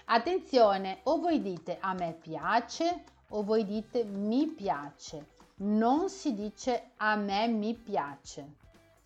Attenzione, 0.07 1.01
o 1.05 1.19
voi 1.19 1.41
dite 1.43 1.79
a 1.81 1.95
me 1.95 2.13
piace 2.13 3.05
o 3.31 3.43
voi 3.43 3.65
dite 3.65 4.05
mi 4.05 4.47
piace. 4.47 5.27
Non 5.57 6.09
si 6.09 6.33
dice 6.35 6.91
a 6.97 7.17
me 7.17 7.49
mi 7.49 7.75
piace. 7.75 8.55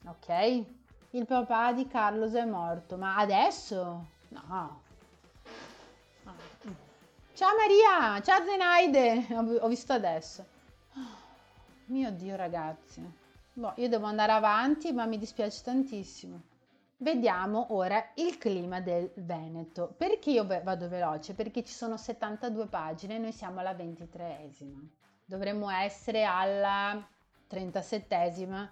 Ok? 0.07 0.65
Il 1.15 1.27
papà 1.27 1.73
di 1.73 1.87
Carlos 1.87 2.33
è 2.33 2.45
morto, 2.45 2.97
ma 2.97 3.17
adesso? 3.17 4.07
No. 4.29 4.83
Ciao 7.35 7.51
Maria, 7.57 8.21
ciao 8.21 8.45
Zenaide, 8.45 9.27
ho 9.61 9.69
visto 9.69 9.93
adesso. 9.93 10.45
Mio 11.87 12.11
Dio 12.11 12.35
ragazzi, 12.35 13.01
boh, 13.53 13.75
io 13.77 13.89
devo 13.89 14.07
andare 14.07 14.33
avanti 14.33 14.93
ma 14.93 15.07
mi 15.07 15.19
dispiace 15.19 15.63
tantissimo. 15.63 16.41
Vediamo 16.97 17.67
ora 17.71 18.11
il 18.15 18.37
clima 18.39 18.81
del 18.81 19.13
Veneto. 19.15 19.95
Perché 19.97 20.31
io 20.31 20.47
vado 20.47 20.89
veloce? 20.89 21.35
Perché 21.35 21.63
ci 21.63 21.73
sono 21.73 21.97
72 21.97 22.67
pagine 22.67 23.17
e 23.17 23.19
noi 23.19 23.33
siamo 23.33 23.61
alla 23.61 23.73
23esima. 23.73 24.81
Dovremmo 25.25 25.71
essere 25.71 26.25
alla 26.25 27.01
37esima 27.49 28.69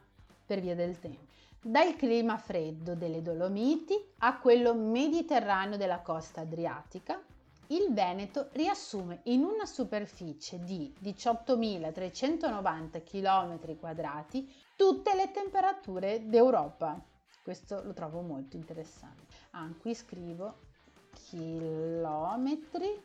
per 0.46 0.60
via 0.60 0.74
del 0.74 0.98
tempo 0.98 1.31
dal 1.64 1.94
clima 1.94 2.38
freddo 2.38 2.96
delle 2.96 3.22
Dolomiti 3.22 3.94
a 4.18 4.36
quello 4.38 4.74
mediterraneo 4.74 5.76
della 5.76 6.00
costa 6.00 6.40
adriatica, 6.40 7.22
il 7.68 7.92
Veneto 7.92 8.48
riassume 8.52 9.20
in 9.24 9.44
una 9.44 9.64
superficie 9.64 10.58
di 10.58 10.92
18.390 11.00 13.04
km 13.04 13.78
quadrati 13.78 14.52
tutte 14.76 15.14
le 15.14 15.30
temperature 15.30 16.26
d'Europa. 16.26 17.00
Questo 17.44 17.80
lo 17.84 17.92
trovo 17.92 18.22
molto 18.22 18.56
interessante. 18.56 19.32
Ah, 19.52 19.70
qui 19.80 19.94
scrivo 19.94 20.56
chilometri 21.12 23.00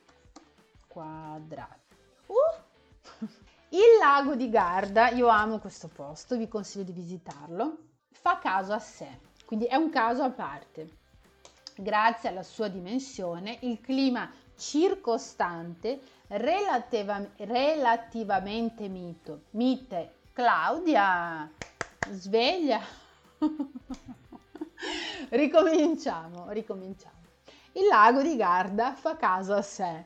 quadrati. 0.88 1.96
Uh! 2.26 2.34
Il 3.70 3.98
lago 4.00 4.36
di 4.36 4.50
Garda, 4.50 5.10
io 5.10 5.28
amo 5.28 5.60
questo 5.60 5.88
posto, 5.88 6.36
vi 6.38 6.48
consiglio 6.48 6.86
di 6.86 6.94
visitarlo 6.94 7.87
fa 8.28 8.40
caso 8.40 8.74
a 8.74 8.80
sé, 8.80 9.08
quindi 9.46 9.68
è 9.68 9.76
un 9.76 9.90
caso 9.90 10.22
a 10.22 10.30
parte. 10.30 10.98
Grazie 11.78 12.28
alla 12.28 12.44
sua 12.44 12.68
dimensione, 12.68 13.58
il 13.62 13.80
clima 13.80 14.30
circostante 14.58 16.02
relativa, 16.28 17.26
relativamente 17.38 18.90
mito, 18.90 19.44
mite. 19.52 20.16
Claudia 20.34 21.50
sveglia. 22.10 22.82
Ricominciamo 25.30 26.52
ricominciamo. 26.52 27.16
Il 27.74 27.86
lago 27.86 28.22
di 28.22 28.36
Garda 28.36 28.94
fa 28.94 29.16
caso 29.16 29.54
a 29.54 29.62
sé. 29.62 30.04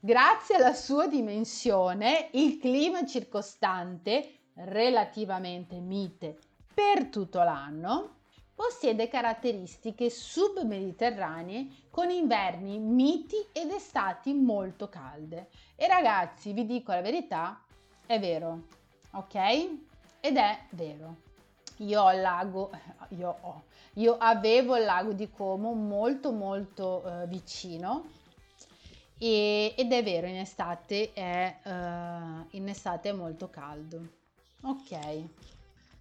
Grazie 0.00 0.54
alla 0.54 0.72
sua 0.72 1.06
dimensione 1.06 2.30
il 2.32 2.56
clima 2.56 3.04
circostante 3.04 4.38
relativamente 4.54 5.78
mite 5.80 6.38
per 6.78 7.06
tutto 7.06 7.42
l'anno, 7.42 8.18
possiede 8.54 9.08
caratteristiche 9.08 10.10
submediterranee 10.10 11.66
con 11.90 12.08
inverni 12.08 12.78
miti 12.78 13.34
ed 13.50 13.72
estati 13.72 14.32
molto 14.32 14.88
calde. 14.88 15.48
E 15.74 15.88
ragazzi, 15.88 16.52
vi 16.52 16.64
dico 16.66 16.92
la 16.92 17.00
verità, 17.00 17.60
è 18.06 18.20
vero, 18.20 18.66
ok? 19.10 19.34
Ed 20.20 20.36
è 20.36 20.56
vero. 20.70 21.16
Io 21.78 22.00
ho 22.00 22.12
il 22.12 22.20
lago, 22.20 22.70
io 23.08 23.36
ho, 23.40 23.62
io 23.94 24.16
avevo 24.16 24.76
il 24.76 24.84
lago 24.84 25.12
di 25.12 25.28
Como 25.30 25.72
molto 25.72 26.30
molto 26.30 27.02
eh, 27.04 27.26
vicino 27.26 28.04
e, 29.18 29.74
ed 29.76 29.90
è 29.90 30.04
vero, 30.04 30.28
in 30.28 30.36
estate 30.36 31.12
è, 31.12 31.56
uh, 31.64 32.46
in 32.50 32.68
estate 32.68 33.08
è 33.08 33.12
molto 33.12 33.50
caldo. 33.50 34.00
Ok. 34.62 35.56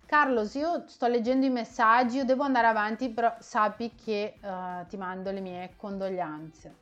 Carlos, 0.07 0.53
io 0.53 0.87
sto 0.87 1.05
leggendo 1.07 1.45
i 1.45 1.49
messaggi, 1.49 2.15
io 2.15 2.23
devo 2.23 2.43
andare 2.43 2.67
avanti, 2.67 3.09
però 3.09 3.35
sappi 3.39 3.93
che 3.93 4.35
uh, 4.41 4.87
ti 4.87 4.95
mando 4.95 5.31
le 5.31 5.41
mie 5.41 5.73
condoglianze. 5.75 6.73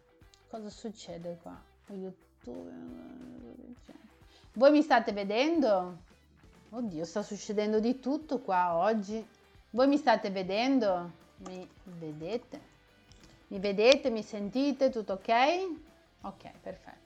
Cosa 0.48 0.70
succede 0.70 1.40
qua? 1.42 1.60
YouTube. 1.88 2.72
Voi 4.54 4.72
mi 4.72 4.84
state 4.84 5.12
vedendo? 5.12 5.98
Oddio, 6.70 7.04
sta 7.04 7.24
succedendo 7.24 7.80
di 7.80 8.00
tutto 8.00 8.42
qua 8.42 8.76
oggi. 8.76 9.26
Voi 9.72 9.88
mi 9.88 9.98
state 9.98 10.30
vedendo? 10.30 11.12
Mi 11.48 11.68
vedete? 11.84 12.62
Mi 13.48 13.58
vedete? 13.58 14.12
Mi 14.12 14.22
sentite? 14.22 14.92
Tutto 14.92 15.14
ok? 15.14 15.32
Ok, 16.22 16.52
perfetto. 16.62 17.05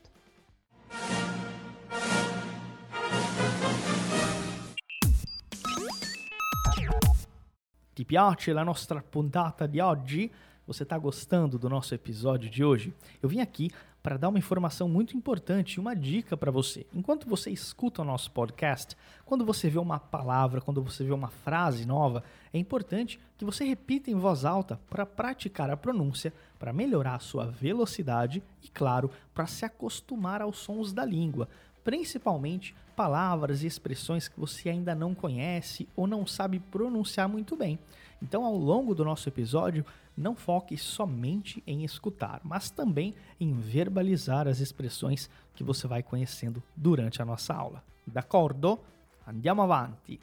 Ti 8.00 8.06
piace 8.06 8.54
la 8.54 8.64
nostra 8.64 9.04
puntata 9.04 9.68
di 9.68 9.82
oggi? 9.82 10.32
Você 10.66 10.84
está 10.84 10.98
gostando 10.98 11.60
do 11.60 11.68
nosso 11.68 11.94
episódio 11.94 12.50
de 12.50 12.64
hoje? 12.64 12.94
Eu 13.22 13.28
vim 13.28 13.42
aqui 13.42 13.70
para 14.02 14.16
dar 14.16 14.30
uma 14.30 14.40
informação 14.40 14.88
muito 14.88 15.18
importante, 15.18 15.82
uma 15.82 15.94
dica 15.94 16.38
para 16.38 16.50
você. 16.50 16.86
Enquanto 16.94 17.28
você 17.28 17.52
escuta 17.52 18.02
o 18.02 18.06
nosso 18.06 18.32
podcast, 18.32 18.96
quando 19.26 19.44
você 19.44 19.70
vê 19.70 19.78
uma 19.80 20.00
palavra, 20.00 20.62
quando 20.62 20.82
você 20.82 21.04
vê 21.04 21.12
uma 21.12 21.28
frase 21.28 21.86
nova, 21.86 22.24
é 22.54 22.58
importante 22.58 23.20
que 23.38 23.44
você 23.44 23.66
repita 23.66 24.10
em 24.10 24.16
voz 24.16 24.46
alta 24.46 24.80
para 24.90 25.06
praticar 25.06 25.70
a 25.70 25.76
pronúncia, 25.76 26.34
para 26.58 26.72
melhorar 26.72 27.16
a 27.16 27.20
sua 27.20 27.48
velocidade 27.48 28.42
e, 28.64 28.70
claro, 28.70 29.12
para 29.34 29.46
se 29.46 29.66
acostumar 29.66 30.42
aos 30.42 30.58
sons 30.60 30.94
da 30.94 31.04
língua 31.04 31.50
principalmente 31.90 32.76
palavras 33.00 33.64
e 33.64 33.66
expressões 33.66 34.28
que 34.28 34.38
você 34.38 34.68
ainda 34.68 34.94
não 34.94 35.16
conhece 35.16 35.88
ou 35.96 36.06
não 36.06 36.28
sabe 36.28 36.60
pronunciar 36.60 37.30
muito 37.30 37.56
bem. 37.56 37.80
Então, 38.22 38.44
ao 38.44 38.54
longo 38.58 38.94
do 38.94 39.06
nosso 39.06 39.30
episódio, 39.30 39.86
não 40.18 40.36
foque 40.36 40.78
somente 40.78 41.64
em 41.66 41.86
escutar, 41.86 42.42
mas 42.44 42.70
também 42.70 43.16
em 43.40 43.54
verbalizar 43.54 44.50
as 44.50 44.60
expressões 44.60 45.30
que 45.56 45.64
você 45.64 45.88
vai 45.88 46.04
conhecendo 46.04 46.62
durante 46.76 47.22
a 47.22 47.26
nossa 47.26 47.54
aula. 47.54 47.82
D'accordo? 48.06 48.78
Andiamo 49.26 49.62
avanti! 49.62 50.20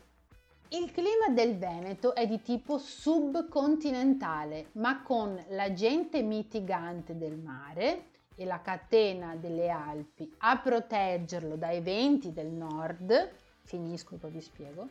Il 0.69 0.93
clima 0.93 1.31
del 1.33 1.57
Veneto 1.57 2.15
è 2.15 2.27
di 2.27 2.43
tipo 2.43 2.77
subcontinentale, 2.77 4.67
ma 4.73 5.01
con 5.01 5.43
l'agente 5.49 6.21
mitigante 6.23 7.17
del 7.17 7.39
mare 7.39 8.15
e 8.37 8.44
la 8.44 8.61
catena 8.61 9.35
delle 9.35 9.68
Alpi 9.70 10.33
a 10.38 10.59
proteggerlo 10.59 11.57
dai 11.57 11.81
venti 11.81 12.33
del 12.33 12.49
nord, 12.49 13.31
finisco 13.62 14.16
poi 14.16 14.31
vi 14.31 14.40
spiego, 14.40 14.88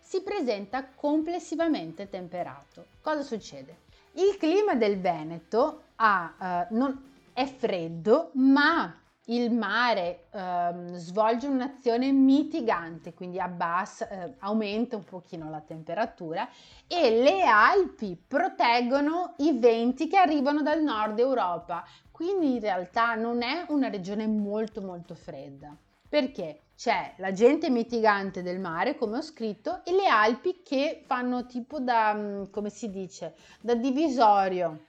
si 0.00 0.22
presenta 0.22 0.86
complessivamente 0.94 2.08
temperato. 2.08 2.86
Cosa 3.00 3.22
succede? 3.22 3.84
Il 4.12 4.36
clima 4.38 4.74
del 4.74 5.00
Veneto 5.00 5.82
ha, 5.96 6.66
uh, 6.70 6.74
non, 6.74 7.12
è 7.32 7.44
freddo, 7.46 8.30
ma 8.34 8.94
il 9.26 9.50
mare 9.52 10.26
ehm, 10.30 10.94
svolge 10.94 11.46
un'azione 11.46 12.12
mitigante, 12.12 13.14
quindi 13.14 13.40
abbassa, 13.40 14.08
eh, 14.08 14.34
aumenta 14.40 14.96
un 14.96 15.04
pochino 15.04 15.50
la 15.50 15.60
temperatura 15.60 16.48
e 16.86 17.22
le 17.22 17.42
Alpi 17.42 18.20
proteggono 18.26 19.34
i 19.38 19.58
venti 19.58 20.06
che 20.06 20.16
arrivano 20.16 20.62
dal 20.62 20.82
nord 20.82 21.18
Europa, 21.18 21.84
quindi 22.10 22.54
in 22.54 22.60
realtà 22.60 23.14
non 23.14 23.42
è 23.42 23.64
una 23.68 23.88
regione 23.88 24.26
molto 24.26 24.80
molto 24.80 25.14
fredda. 25.14 25.76
Perché? 26.08 26.60
C'è 26.76 27.14
l'agente 27.16 27.70
mitigante 27.70 28.42
del 28.42 28.60
mare, 28.60 28.96
come 28.96 29.18
ho 29.18 29.22
scritto, 29.22 29.82
e 29.84 29.92
le 29.92 30.06
Alpi 30.06 30.60
che 30.62 31.02
fanno 31.06 31.46
tipo 31.46 31.80
da, 31.80 32.12
mm, 32.14 32.44
come 32.50 32.68
si 32.68 32.90
dice, 32.90 33.34
da 33.60 33.74
divisorio, 33.74 34.86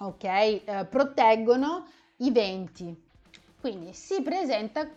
ok? 0.00 0.24
Eh, 0.24 0.86
proteggono 0.90 1.86
i 2.16 2.30
venti. 2.32 3.08
Quindi 3.60 3.92
si 3.92 4.22
presenta 4.22 4.88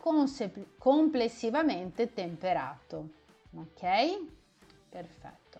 complessivamente 0.77 2.13
temperato, 2.13 3.09
ok? 3.53 4.25
Perfetto. 4.87 5.59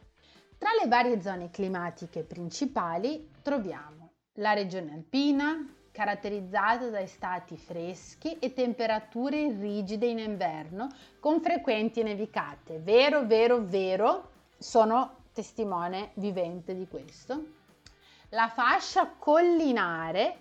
Tra 0.58 0.70
le 0.82 0.88
varie 0.88 1.22
zone 1.22 1.50
climatiche 1.50 2.24
principali 2.24 3.30
troviamo 3.42 4.12
la 4.36 4.54
regione 4.54 4.94
alpina, 4.94 5.68
caratterizzata 5.92 6.90
da 6.90 7.06
stati 7.06 7.58
freschi 7.58 8.40
e 8.40 8.54
temperature 8.54 9.52
rigide 9.52 10.06
in 10.06 10.20
inverno 10.20 10.88
con 11.20 11.42
frequenti 11.42 12.04
nevicate. 12.04 12.80
Vero, 12.80 13.26
vero, 13.26 13.66
vero, 13.66 14.30
sono 14.58 15.18
testimone 15.34 16.12
vivente 16.14 16.74
di 16.74 16.88
questo. 16.88 17.44
La 18.30 18.48
fascia 18.48 19.08
collinare 19.18 20.40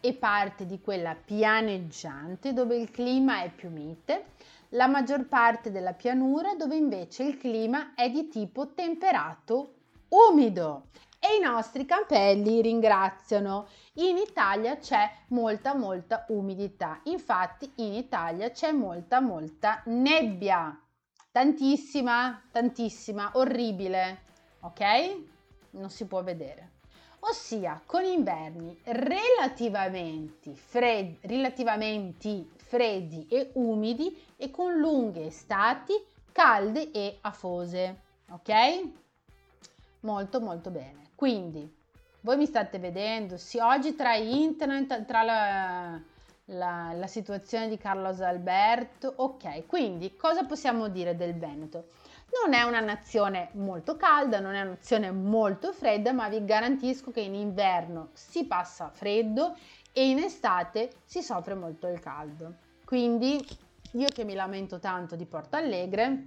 e 0.00 0.14
parte 0.14 0.66
di 0.66 0.80
quella 0.80 1.14
pianeggiante 1.14 2.52
dove 2.52 2.76
il 2.76 2.90
clima 2.90 3.42
è 3.42 3.50
più 3.50 3.70
mite, 3.70 4.32
la 4.70 4.86
maggior 4.86 5.26
parte 5.26 5.70
della 5.70 5.92
pianura 5.92 6.54
dove 6.54 6.76
invece 6.76 7.24
il 7.24 7.38
clima 7.38 7.94
è 7.94 8.10
di 8.10 8.28
tipo 8.28 8.74
temperato 8.74 9.74
umido 10.08 10.88
e 11.18 11.36
i 11.36 11.40
nostri 11.40 11.84
campelli 11.84 12.62
ringraziano. 12.62 13.68
In 13.94 14.16
Italia 14.16 14.76
c'è 14.76 15.10
molta 15.28 15.74
molta 15.74 16.24
umidità, 16.28 17.00
infatti 17.04 17.70
in 17.76 17.94
Italia 17.94 18.50
c'è 18.50 18.72
molta 18.72 19.20
molta 19.20 19.82
nebbia, 19.86 20.78
tantissima, 21.32 22.42
tantissima, 22.52 23.30
orribile, 23.34 24.22
ok? 24.60 24.82
Non 25.70 25.90
si 25.90 26.06
può 26.06 26.22
vedere. 26.22 26.75
Ossia 27.28 27.82
con 27.84 28.04
inverni 28.04 28.78
relativamente, 28.84 30.54
fred- 30.54 31.16
relativamente 31.22 32.46
freddi 32.56 33.26
e 33.28 33.50
umidi 33.54 34.16
e 34.36 34.50
con 34.50 34.76
lunghe 34.76 35.26
estati 35.26 35.92
calde 36.30 36.92
e 36.92 37.18
afose, 37.22 38.00
ok? 38.30 38.88
Molto 40.00 40.40
molto 40.40 40.70
bene. 40.70 41.10
Quindi, 41.16 41.68
voi 42.20 42.36
mi 42.36 42.46
state 42.46 42.78
vedendo, 42.78 43.38
sì, 43.38 43.58
oggi 43.58 43.96
tra 43.96 44.14
internet, 44.14 45.04
tra 45.04 45.22
la, 45.22 46.00
la, 46.44 46.92
la 46.92 47.06
situazione 47.06 47.68
di 47.68 47.76
Carlos 47.76 48.20
Alberto, 48.20 49.12
ok, 49.16 49.66
quindi 49.66 50.14
cosa 50.14 50.44
possiamo 50.44 50.88
dire 50.88 51.16
del 51.16 51.34
Veneto? 51.34 51.86
Non 52.28 52.54
è 52.54 52.62
una 52.62 52.80
nazione 52.80 53.50
molto 53.52 53.96
calda, 53.96 54.40
non 54.40 54.54
è 54.54 54.60
una 54.60 54.70
nazione 54.70 55.10
molto 55.10 55.72
fredda, 55.72 56.12
ma 56.12 56.28
vi 56.28 56.44
garantisco 56.44 57.10
che 57.10 57.20
in 57.20 57.34
inverno 57.34 58.10
si 58.12 58.44
passa 58.46 58.90
freddo 58.90 59.56
e 59.92 60.08
in 60.08 60.18
estate 60.18 60.90
si 61.04 61.22
soffre 61.22 61.54
molto 61.54 61.86
il 61.88 62.00
caldo. 62.00 62.54
Quindi 62.84 63.44
io 63.92 64.08
che 64.08 64.24
mi 64.24 64.34
lamento 64.34 64.78
tanto 64.78 65.16
di 65.16 65.24
Porto 65.24 65.56
Alegre, 65.56 66.26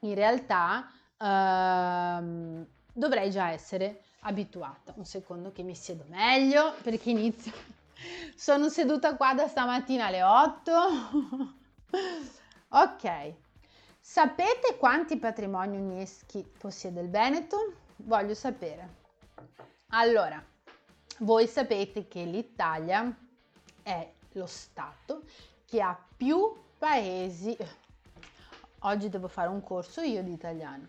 in 0.00 0.14
realtà 0.14 0.90
ehm, 1.16 2.66
dovrei 2.92 3.30
già 3.30 3.50
essere 3.50 4.02
abituata. 4.20 4.92
Un 4.96 5.04
secondo 5.04 5.52
che 5.52 5.62
mi 5.62 5.74
siedo 5.74 6.04
meglio 6.08 6.74
perché 6.82 7.10
inizio. 7.10 7.52
Sono 8.34 8.68
seduta 8.68 9.14
qua 9.16 9.34
da 9.34 9.46
stamattina 9.46 10.06
alle 10.06 10.22
8. 10.22 10.72
ok. 12.70 13.34
Sapete 14.12 14.76
quanti 14.76 15.18
patrimoni 15.18 15.76
UNESCO 15.76 16.42
possiede 16.58 17.00
il 17.00 17.10
Veneto? 17.10 17.74
Voglio 17.94 18.34
sapere. 18.34 18.88
Allora, 19.90 20.44
voi 21.18 21.46
sapete 21.46 22.08
che 22.08 22.24
l'Italia 22.24 23.16
è 23.84 24.12
lo 24.32 24.46
Stato 24.46 25.22
che 25.64 25.80
ha 25.80 25.96
più 26.16 26.52
paesi. 26.76 27.56
Oggi 28.80 29.08
devo 29.08 29.28
fare 29.28 29.48
un 29.48 29.62
corso 29.62 30.00
io 30.00 30.24
di 30.24 30.32
italiano. 30.32 30.88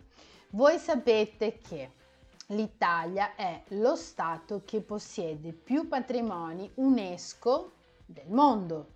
Voi 0.50 0.80
sapete 0.80 1.60
che 1.60 1.92
l'Italia 2.48 3.36
è 3.36 3.62
lo 3.68 3.96
Stato 3.96 4.64
che 4.66 4.82
possiede 4.82 5.54
più 5.54 5.88
patrimoni 5.88 6.72
UNESCO 6.74 7.74
del 8.04 8.30
mondo. 8.30 8.94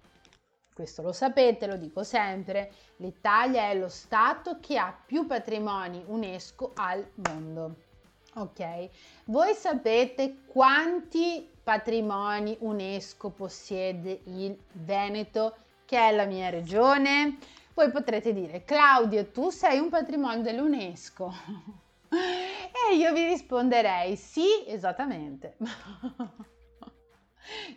Questo 0.75 1.01
lo 1.01 1.13
sapete, 1.13 1.67
lo 1.67 1.77
dico 1.77 2.03
sempre, 2.03 2.69
l'Italia 2.97 3.69
è 3.69 3.75
lo 3.77 3.87
Stato 3.87 4.59
che 4.59 4.77
ha 4.77 4.93
più 5.05 5.25
patrimoni 5.25 6.03
UNESCO 6.05 6.73
al 6.75 7.09
mondo. 7.29 7.75
Ok, 8.33 8.89
voi 9.27 9.53
sapete 9.53 10.39
quanti 10.45 11.49
patrimoni 11.63 12.57
UNESCO 12.59 13.29
possiede 13.29 14.19
il 14.25 14.59
Veneto, 14.73 15.55
che 15.85 15.97
è 15.97 16.11
la 16.13 16.25
mia 16.25 16.49
regione? 16.49 17.37
Voi 17.73 17.89
potrete 17.89 18.33
dire, 18.33 18.65
Claudio, 18.65 19.27
tu 19.27 19.51
sei 19.51 19.79
un 19.79 19.87
patrimonio 19.87 20.41
dell'UNESCO. 20.41 21.33
E 22.11 22.95
io 22.95 23.13
vi 23.13 23.25
risponderei 23.25 24.15
sì, 24.15 24.63
esattamente. 24.67 25.55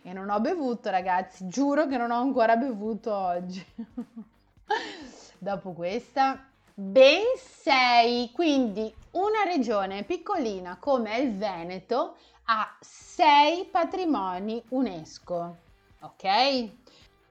e 0.01 0.13
non 0.13 0.29
ho 0.29 0.39
bevuto, 0.39 0.89
ragazzi, 0.89 1.47
giuro 1.47 1.87
che 1.87 1.97
non 1.97 2.11
ho 2.11 2.19
ancora 2.19 2.55
bevuto 2.55 3.13
oggi. 3.13 3.65
Dopo 5.37 5.71
questa, 5.71 6.43
ben 6.73 7.23
sei, 7.37 8.31
quindi 8.31 8.93
una 9.11 9.43
regione 9.45 10.03
piccolina 10.03 10.77
come 10.77 11.17
il 11.17 11.35
Veneto 11.35 12.15
ha 12.45 12.77
sei 12.79 13.65
patrimoni 13.65 14.61
UNESCO, 14.69 15.57
ok? 15.99 16.69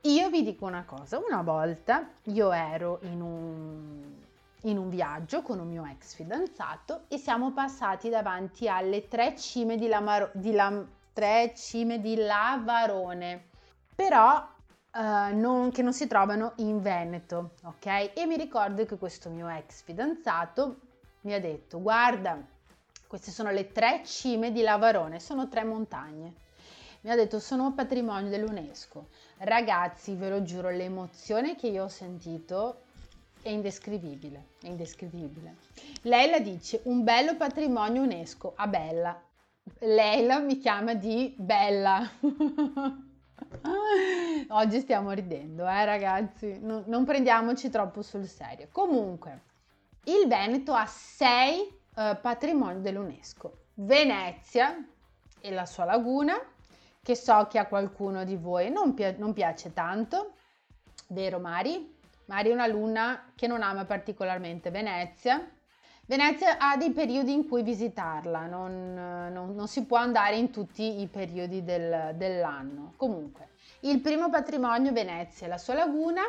Io 0.03 0.31
vi 0.31 0.43
dico 0.43 0.65
una 0.65 0.85
cosa, 0.85 1.19
una 1.19 1.43
volta 1.43 2.09
io 2.25 2.53
ero 2.53 3.01
in 3.03 3.21
un 3.21 4.27
in 4.63 4.77
un 4.77 4.89
viaggio 4.89 5.43
con 5.43 5.61
un 5.61 5.69
mio 5.69 5.85
ex 5.85 6.15
fidanzato 6.15 7.03
e 7.09 7.17
siamo 7.19 7.53
passati 7.53 8.09
davanti 8.09 8.69
alle 8.69 9.07
tre 9.07 9.37
cime 9.37 9.77
di, 9.77 9.87
Lamaro- 9.87 10.31
di, 10.35 10.53
Lam- 10.53 10.87
tre 11.19 11.53
cime 11.57 12.01
di 12.01 12.15
Lavarone, 12.15 13.49
però 13.93 14.37
uh, 14.37 15.37
non, 15.37 15.73
che 15.73 15.83
non 15.83 15.93
si 15.93 16.07
trovano 16.07 16.53
in 16.59 16.81
Veneto, 16.81 17.55
ok? 17.65 18.13
E 18.15 18.25
mi 18.25 18.37
ricordo 18.37 18.87
che 18.87 18.97
questo 18.99 19.29
mio 19.29 19.49
ex 19.49 19.83
fidanzato 19.83 20.77
mi 21.23 21.35
ha 21.35 21.41
detto, 21.41 21.83
guarda, 21.83 22.41
queste 23.09 23.33
sono 23.33 23.51
le 23.51 23.73
tre 23.73 24.03
cime 24.05 24.53
di 24.53 24.63
Lavarone, 24.63 25.19
sono 25.19 25.49
tre 25.49 25.65
montagne. 25.65 26.35
Mi 27.01 27.11
ha 27.11 27.17
detto, 27.17 27.41
sono 27.41 27.75
patrimonio 27.75 28.31
dell'UNESCO. 28.31 29.09
Ragazzi, 29.39 30.15
ve 30.15 30.29
lo 30.29 30.45
giuro, 30.45 30.71
l'emozione 30.71 31.57
che 31.57 31.67
io 31.67 31.83
ho 31.83 31.89
sentito 31.89 32.83
è 33.43 33.49
indescrivibile, 33.49 34.51
è 34.63 34.69
indescrivibile. 34.69 35.57
Lei 36.03 36.31
la 36.31 36.39
dice 36.39 36.79
un 36.85 37.03
bello 37.03 37.35
patrimonio 37.35 38.03
UNESCO 38.03 38.53
a 38.55 38.69
Bella. 38.69 39.21
Leila 39.81 40.39
mi 40.39 40.59
chiama 40.59 40.95
di 40.95 41.35
Bella. 41.37 42.09
Oggi 44.49 44.81
stiamo 44.81 45.11
ridendo, 45.13 45.67
eh 45.67 45.85
ragazzi, 45.85 46.59
no, 46.61 46.83
non 46.87 47.05
prendiamoci 47.05 47.71
troppo 47.71 48.03
sul 48.03 48.27
serio. 48.27 48.69
Comunque, 48.73 49.43
il 50.05 50.27
Veneto 50.27 50.73
ha 50.73 50.87
sei 50.87 51.61
uh, 51.61 52.21
patrimoni 52.21 52.81
dell'UNESCO. 52.81 53.67
Venezia 53.75 54.77
e 55.41 55.51
la 55.51 55.67
sua 55.67 55.85
laguna, 55.85 56.35
che 57.03 57.15
so 57.15 57.47
che 57.49 57.59
a 57.59 57.67
qualcuno 57.67 58.25
di 58.25 58.37
voi 58.37 58.71
non, 58.71 58.95
pi- 58.95 59.17
non 59.19 59.33
piace 59.33 59.73
tanto, 59.73 60.35
vero 61.09 61.39
Mari? 61.39 61.97
Mari 62.27 62.51
è 62.51 62.53
un'alunna 62.53 63.33
che 63.35 63.47
non 63.47 63.63
ama 63.63 63.85
particolarmente 63.85 64.71
Venezia. 64.71 65.49
Venezia 66.09 66.57
ha 66.57 66.79
dei 66.79 66.93
periodi 66.93 67.35
in 67.35 67.47
cui 67.47 67.63
visitarla, 67.63 68.47
non, 68.47 68.95
non, 69.31 69.55
non 69.55 69.69
si 69.69 69.85
può 69.85 69.99
andare 69.99 70.37
in 70.37 70.51
tutti 70.51 71.03
i 71.03 71.07
periodi 71.07 71.63
del, 71.63 72.15
dell'anno. 72.15 72.95
Comunque, 72.97 73.51
il 73.81 74.01
primo 74.01 74.31
patrimonio 74.31 74.91
Venezia 74.91 75.45
è 75.45 75.51
la 75.51 75.59
sua 75.59 75.75
laguna, 75.75 76.23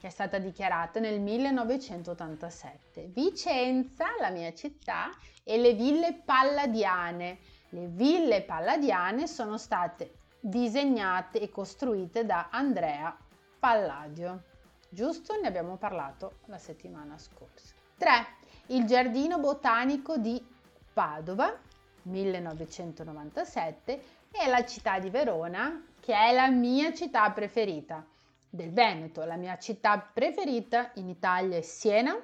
che 0.00 0.06
è 0.06 0.10
stata 0.10 0.38
dichiarata 0.38 1.00
nel 1.00 1.20
1987. 1.20 3.10
Vicenza, 3.12 4.06
la 4.20 4.30
mia 4.30 4.54
città, 4.54 5.10
e 5.44 5.58
le 5.58 5.74
ville 5.74 6.14
palladiane. 6.24 7.36
Le 7.68 7.88
ville 7.88 8.40
palladiane 8.40 9.26
sono 9.26 9.58
state 9.58 10.14
disegnate 10.40 11.40
e 11.40 11.50
costruite 11.50 12.24
da 12.24 12.48
Andrea 12.50 13.14
Palladio. 13.58 14.44
Giusto? 14.88 15.38
Ne 15.38 15.46
abbiamo 15.46 15.76
parlato 15.76 16.38
la 16.46 16.56
settimana 16.56 17.18
scorsa. 17.18 17.74
3. 17.98 18.44
Il 18.68 18.84
Giardino 18.84 19.38
Botanico 19.38 20.16
di 20.16 20.44
Padova, 20.92 21.56
1997, 22.02 24.02
e 24.32 24.48
la 24.48 24.64
città 24.64 24.98
di 24.98 25.08
Verona, 25.08 25.84
che 26.00 26.12
è 26.12 26.32
la 26.32 26.50
mia 26.50 26.92
città 26.92 27.30
preferita 27.30 28.04
del 28.50 28.72
Veneto. 28.72 29.24
La 29.24 29.36
mia 29.36 29.56
città 29.58 29.96
preferita 29.98 30.90
in 30.94 31.08
Italia 31.08 31.58
è 31.58 31.62
Siena, 31.62 32.20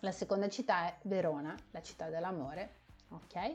la 0.00 0.12
seconda 0.12 0.48
città 0.48 0.86
è 0.86 0.96
Verona, 1.02 1.54
la 1.72 1.82
città 1.82 2.08
dell'amore. 2.08 2.76
Ok? 3.10 3.52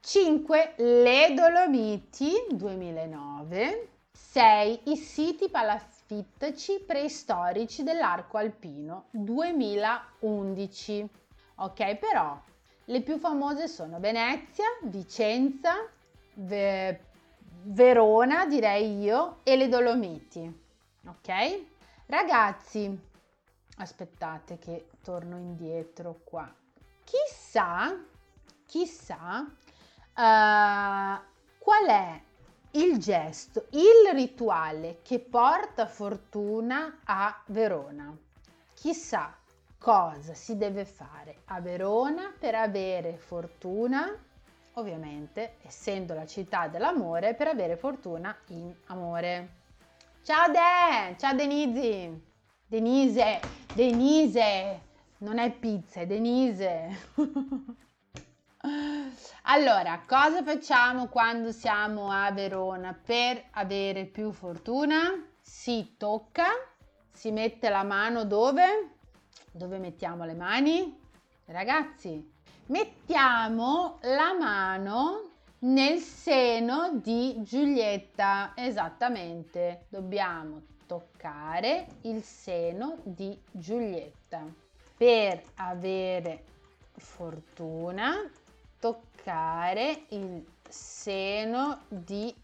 5. 0.00 0.76
Le 0.76 1.34
Dolomiti 1.34 2.32
2009. 2.50 3.88
6. 4.10 4.80
I 4.84 4.96
siti 4.96 5.50
palafittici 5.50 6.82
preistorici 6.86 7.82
dell'arco 7.82 8.38
alpino 8.38 9.08
2011. 9.10 11.10
Ok, 11.56 11.96
però 11.96 12.40
le 12.86 13.00
più 13.02 13.18
famose 13.18 13.68
sono 13.68 14.00
Venezia, 14.00 14.66
Vicenza, 14.82 15.88
Ve- 16.34 17.00
Verona, 17.62 18.46
direi 18.46 19.00
io, 19.00 19.38
e 19.42 19.56
le 19.56 19.68
Dolomiti. 19.68 20.62
Ok? 21.06 21.64
Ragazzi, 22.06 22.98
aspettate 23.76 24.58
che 24.58 24.88
torno 25.02 25.38
indietro 25.38 26.20
qua. 26.24 26.52
Chissà, 27.04 27.96
chissà 28.66 29.40
uh, 29.40 31.22
qual 31.58 31.86
è 31.86 32.20
il 32.72 32.98
gesto, 32.98 33.66
il 33.70 34.12
rituale 34.12 34.98
che 35.02 35.20
porta 35.20 35.86
fortuna 35.86 37.00
a 37.04 37.42
Verona. 37.46 38.14
Chissà 38.74 39.34
cosa 39.84 40.32
si 40.32 40.56
deve 40.56 40.86
fare 40.86 41.42
a 41.48 41.60
Verona 41.60 42.32
per 42.38 42.54
avere 42.54 43.18
fortuna, 43.18 44.10
ovviamente 44.76 45.56
essendo 45.62 46.14
la 46.14 46.24
città 46.24 46.68
dell'amore, 46.68 47.34
per 47.34 47.48
avere 47.48 47.76
fortuna 47.76 48.34
in 48.46 48.74
amore. 48.86 49.48
Ciao 50.22 50.50
De, 50.50 51.18
ciao 51.18 51.34
Denise, 51.34 52.18
Denise, 52.66 53.40
Denise, 53.74 54.80
non 55.18 55.36
è 55.36 55.50
pizza, 55.50 56.00
è 56.00 56.06
Denise. 56.06 57.10
allora, 59.42 60.02
cosa 60.06 60.42
facciamo 60.42 61.08
quando 61.08 61.52
siamo 61.52 62.10
a 62.10 62.32
Verona 62.32 62.98
per 62.98 63.48
avere 63.50 64.06
più 64.06 64.32
fortuna? 64.32 65.12
Si 65.42 65.96
tocca, 65.98 66.46
si 67.12 67.30
mette 67.30 67.68
la 67.68 67.82
mano 67.82 68.24
dove? 68.24 68.93
Dove 69.56 69.78
mettiamo 69.78 70.24
le 70.24 70.34
mani? 70.34 71.00
Ragazzi, 71.44 72.28
mettiamo 72.66 74.00
la 74.02 74.36
mano 74.36 75.30
nel 75.60 76.00
seno 76.00 76.98
di 77.00 77.40
Giulietta. 77.44 78.54
Esattamente, 78.56 79.86
dobbiamo 79.90 80.62
toccare 80.86 81.86
il 82.00 82.24
seno 82.24 82.98
di 83.04 83.40
Giulietta. 83.52 84.44
Per 84.96 85.40
avere 85.54 86.44
fortuna, 86.96 88.28
toccare 88.80 90.06
il 90.08 90.44
seno 90.68 91.82
di 91.86 92.34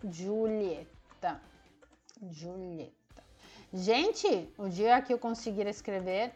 Giulietta. 0.00 1.40
Giulietta. 2.18 2.99
Gente, 3.72 4.48
o 4.58 4.68
dia 4.68 5.00
que 5.00 5.12
eu 5.12 5.18
conseguir 5.18 5.64
escrever, 5.68 6.32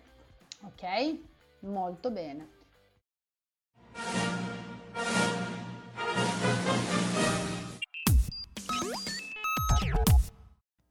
ok? 0.62 1.20
Molto 1.60 2.08
bene. 2.08 2.44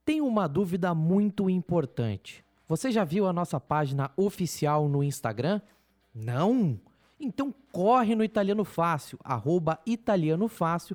Tem 0.04 0.20
uma 0.20 0.46
dúvida 0.46 0.94
muito 0.94 1.48
importante. 1.48 2.44
Você 2.68 2.92
já 2.92 3.04
viu 3.04 3.26
a 3.26 3.32
nossa 3.32 3.58
página 3.58 4.10
oficial 4.14 4.86
no 4.86 5.02
Instagram? 5.02 5.62
Não? 6.14 6.78
Então 7.18 7.54
corre 7.72 8.14
no 8.14 8.22
Italiano 8.22 8.66
Fácil, 8.66 9.18
arroba 9.24 9.80
Italiano 9.86 10.46
Fácil, 10.46 10.94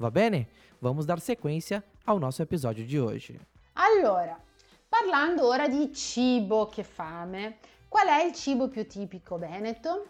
Va 0.00 0.10
bene? 0.10 0.48
Vamos 0.80 1.04
dar 1.04 1.20
sequência 1.20 1.84
ao 2.06 2.18
nosso 2.18 2.40
episódio 2.40 2.86
de 2.86 2.98
hoje. 2.98 3.38
Allora, 3.74 4.40
parlando 4.88 5.46
ora 5.46 5.68
di 5.68 5.92
cibo, 5.92 6.68
che 6.68 6.82
fame, 6.82 7.58
qual 7.86 8.06
è 8.06 8.22
il 8.24 8.32
cibo 8.32 8.68
più 8.68 8.86
tipico 8.86 9.36
veneto? 9.36 10.06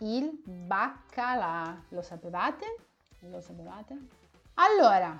Il 0.00 0.42
baccalà. 0.44 1.84
Lo 1.88 2.02
sapevate? 2.02 2.66
Lo 3.30 3.40
sapevate? 3.40 3.96
Allora, 4.56 5.18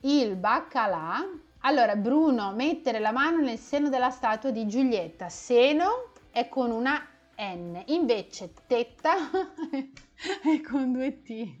il 0.00 0.34
baccalà. 0.34 1.24
Allora, 1.60 1.94
Bruno, 1.94 2.52
mettere 2.54 2.98
la 2.98 3.12
mano 3.12 3.36
nel 3.36 3.58
seno 3.58 3.88
della 3.88 4.10
statua 4.10 4.50
di 4.50 4.66
Giulietta. 4.66 5.28
Seno 5.28 6.10
è 6.32 6.48
con 6.48 6.72
una 6.72 7.00
N, 7.38 7.80
invece 7.86 8.54
tetta 8.66 9.14
è 9.30 10.60
con 10.68 10.90
due 10.90 11.22
T. 11.22 11.60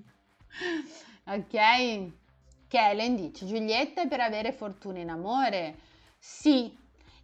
Ok? 1.24 2.10
Kellen 2.68 3.16
dice, 3.16 3.46
Giulietta 3.46 4.02
è 4.02 4.08
per 4.08 4.20
avere 4.20 4.52
fortuna 4.52 4.98
in 4.98 5.10
amore? 5.10 5.76
Sì, 6.18 6.74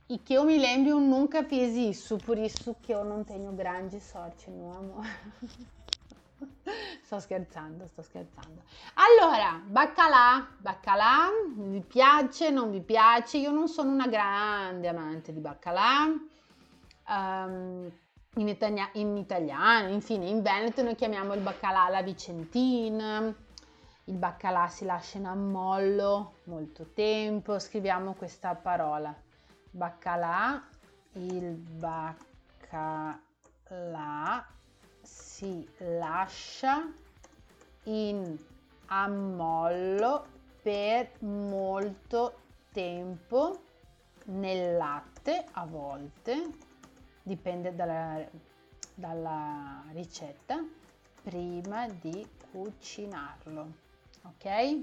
e 0.07 0.21
che 0.23 0.35
io 0.35 0.45
mi 0.45 0.59
lembro 0.59 0.99
nunca 0.99 1.43
fiz 1.43 1.75
isso, 1.75 2.17
por 2.17 2.39
isso 2.39 2.77
che 2.81 2.93
io 2.93 3.03
non 3.03 3.25
tenho 3.25 3.55
grande 3.55 3.99
sorte 3.99 4.51
no 4.51 4.77
amore. 4.77 5.09
sto 7.03 7.19
scherzando, 7.19 7.87
sto 7.87 8.03
scherzando. 8.03 8.63
Allora, 8.95 9.61
baccalà, 9.65 10.49
baccalà, 10.59 11.29
vi 11.57 11.81
piace, 11.81 12.51
non 12.51 12.71
vi 12.71 12.81
piace? 12.81 13.39
Io 13.39 13.51
non 13.51 13.69
sono 13.69 13.91
una 13.91 14.07
grande 14.07 14.87
amante 14.89 15.33
di 15.33 15.41
baccalà. 15.41 16.05
Um, 17.09 17.91
in, 18.35 18.49
italia- 18.49 18.91
in 18.93 19.17
italiano, 19.17 19.89
infine 19.89 20.29
in 20.29 20.43
Veneto 20.43 20.83
noi 20.83 20.95
chiamiamo 20.95 21.33
il 21.33 21.41
baccalà 21.41 21.89
la 21.89 22.03
vicentina 22.03 23.47
il 24.09 24.17
baccalà 24.17 24.69
si 24.69 24.87
lascia 24.87 25.19
in 25.19 25.27
ammollo 25.27 26.37
molto 26.45 26.93
tempo, 26.95 27.59
scriviamo 27.59 28.15
questa 28.15 28.55
parola. 28.55 29.15
Baccalà, 29.71 30.67
il 31.13 31.53
baccalà 31.53 33.21
si 35.03 35.69
lascia 35.79 36.91
in 37.85 38.35
ammollo 38.87 40.27
per 40.63 41.11
molto 41.21 42.41
tempo 42.73 43.63
nel 44.25 44.79
latte 44.79 45.45
a 45.53 45.67
volte, 45.67 46.49
dipende 47.23 47.75
dalla, 47.75 48.27
dalla 48.95 49.85
ricetta, 49.93 50.65
prima 51.23 51.87
di 51.89 52.27
cucinarlo 52.51 53.87
ok? 54.29 54.81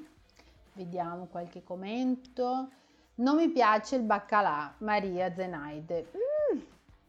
Vediamo 0.74 1.26
qualche 1.26 1.64
commento. 1.64 2.70
Non 3.16 3.36
mi 3.38 3.50
piace 3.50 3.96
il 3.96 4.04
baccalà, 4.04 4.74
Maria 4.80 5.34
Zenaide. 5.34 6.12
Mm, 6.54 6.60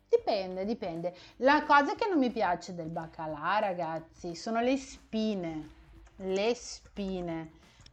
dipende, 0.09 0.64
dipende. 0.64 1.14
La 1.37 1.64
cosa 1.64 1.95
che 1.95 2.09
non 2.09 2.18
mi 2.18 2.30
piace 2.30 2.74
del 2.74 2.89
baccalà, 2.89 3.59
ragazzi, 3.59 4.34
sono 4.34 4.61
le 4.61 4.76
spine. 4.76 5.70
Le 6.16 6.55
spine. 6.55 7.51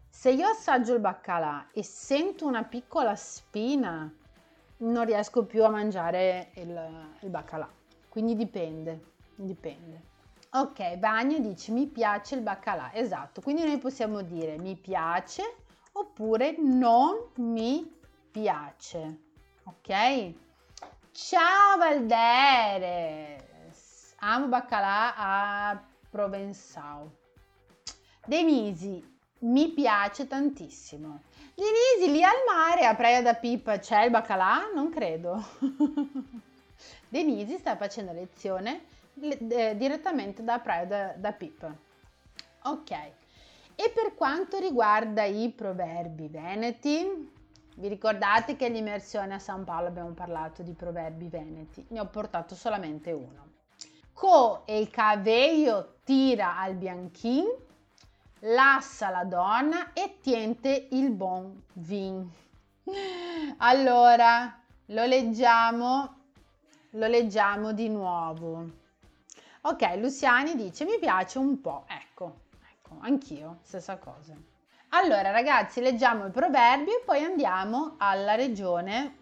Se 0.09 0.31
io 0.31 0.47
assaggio 0.47 0.93
il 0.93 0.99
baccalà 0.99 1.69
e 1.73 1.83
sento 1.83 2.45
una 2.45 2.63
piccola 2.63 3.15
spina, 3.15 4.11
non 4.77 5.05
riesco 5.05 5.45
più 5.45 5.63
a 5.63 5.69
mangiare 5.69 6.51
il, 6.55 7.07
il 7.21 7.29
baccalà. 7.29 7.67
Quindi 8.09 8.35
dipende, 8.35 9.03
dipende. 9.35 10.11
Ok, 10.55 10.97
Bagno 10.97 11.39
dice 11.39 11.71
mi 11.71 11.87
piace 11.87 12.35
il 12.35 12.41
baccalà, 12.41 12.93
esatto, 12.93 13.41
quindi 13.41 13.63
noi 13.63 13.79
possiamo 13.79 14.21
dire 14.21 14.59
mi 14.59 14.75
piace 14.75 15.41
oppure 15.93 16.53
non 16.59 17.15
mi 17.37 17.91
piace, 18.29 19.17
ok? 19.63 20.31
Ciao 21.11 21.77
Valderes! 21.79 23.33
Amo 24.19 24.45
baccalà 24.45 25.15
a 25.15 25.83
Provenzal. 26.07 27.09
Denisi, 28.23 29.03
mi 29.39 29.69
piace 29.69 30.27
tantissimo. 30.27 31.23
Denisi, 31.55 32.11
lì 32.11 32.21
al 32.23 32.43
mare, 32.47 32.85
a 32.85 32.93
Praia 32.93 33.23
da 33.23 33.33
Pipa, 33.33 33.79
c'è 33.79 34.03
il 34.03 34.11
baccalà? 34.11 34.69
Non 34.71 34.91
credo. 34.91 35.43
Denisi 37.09 37.57
sta 37.57 37.75
facendo 37.75 38.11
lezione 38.11 39.01
eh, 39.19 39.75
direttamente 39.77 40.43
da 40.43 40.59
Praia 40.59 40.85
da, 40.85 41.13
da 41.15 41.31
Pipa. 41.31 41.75
Ok. 42.63 42.91
E 43.75 43.91
per 43.93 44.13
quanto 44.15 44.59
riguarda 44.59 45.23
i 45.23 45.49
proverbi 45.49 46.27
veneti, 46.27 47.31
vi 47.75 47.87
ricordate 47.87 48.55
che 48.55 48.65
all'immersione 48.65 49.33
a 49.33 49.39
San 49.39 49.63
Paolo 49.63 49.87
abbiamo 49.87 50.11
parlato 50.11 50.61
di 50.61 50.73
proverbi 50.73 51.27
veneti? 51.27 51.83
Ne 51.89 51.99
ho 51.99 52.05
portato 52.05 52.53
solamente 52.53 53.11
uno. 53.11 53.51
Co 54.13 54.61
e 54.65 54.79
il 54.79 54.89
cavello 54.91 55.95
tira 56.03 56.59
al 56.59 56.75
bianchin, 56.75 57.45
lassa 58.41 59.09
la 59.09 59.23
donna 59.23 59.93
e 59.93 60.17
tiente 60.21 60.87
il 60.91 61.11
buon 61.11 61.63
vin. 61.73 62.29
Allora, 63.57 64.59
lo 64.87 65.05
leggiamo, 65.05 66.15
lo 66.91 67.07
leggiamo 67.07 67.71
di 67.71 67.89
nuovo. 67.89 68.81
Ok, 69.65 69.95
Luciani 69.95 70.55
dice 70.55 70.83
mi 70.83 70.99
piace 70.99 71.37
un 71.37 71.61
po', 71.61 71.85
ecco, 71.87 72.41
ecco, 72.69 72.97
anch'io, 72.99 73.59
stessa 73.61 73.95
cosa. 73.95 74.35
Allora 74.89 75.31
ragazzi, 75.31 75.79
leggiamo 75.79 76.25
i 76.25 76.31
proverbi 76.31 76.89
e 76.89 77.01
poi 77.05 77.23
andiamo 77.23 77.95
alla 77.97 78.35
regione 78.35 79.15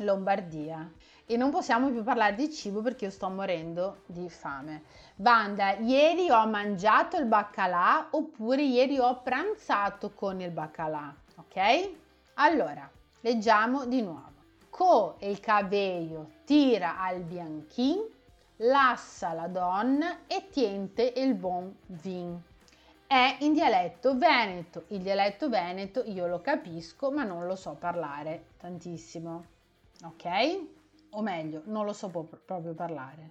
Lombardia. 0.00 0.92
E 1.24 1.38
non 1.38 1.50
possiamo 1.50 1.90
più 1.90 2.02
parlare 2.02 2.34
di 2.34 2.52
cibo 2.52 2.82
perché 2.82 3.06
io 3.06 3.10
sto 3.10 3.30
morendo 3.30 4.02
di 4.04 4.28
fame. 4.28 4.82
Banda, 5.14 5.78
ieri 5.78 6.30
ho 6.30 6.46
mangiato 6.46 7.16
il 7.16 7.24
baccalà 7.24 8.08
oppure 8.10 8.62
ieri 8.62 8.98
ho 8.98 9.22
pranzato 9.22 10.10
con 10.10 10.38
il 10.42 10.50
baccalà, 10.50 11.14
ok? 11.36 11.90
Allora, 12.34 12.86
leggiamo 13.20 13.86
di 13.86 14.02
nuovo. 14.02 14.34
Co 14.68 15.16
il 15.20 15.40
cabello 15.40 16.32
tira 16.44 17.00
al 17.00 17.20
bianchin, 17.20 18.16
lassa 18.58 19.32
la 19.32 19.48
donna 19.48 20.26
e 20.26 20.48
tiente 20.50 21.12
il 21.16 21.34
buon 21.34 21.74
vin 21.86 22.40
è 23.06 23.38
in 23.40 23.54
dialetto 23.54 24.16
veneto. 24.16 24.84
Il 24.88 25.00
dialetto 25.00 25.48
veneto 25.48 26.02
io 26.04 26.26
lo 26.26 26.40
capisco, 26.40 27.10
ma 27.10 27.24
non 27.24 27.46
lo 27.46 27.56
so 27.56 27.74
parlare 27.74 28.50
tantissimo. 28.58 29.44
Ok? 30.04 30.26
O 31.10 31.22
meglio, 31.22 31.62
non 31.64 31.86
lo 31.86 31.94
so 31.94 32.08
proprio 32.08 32.74
parlare. 32.74 33.30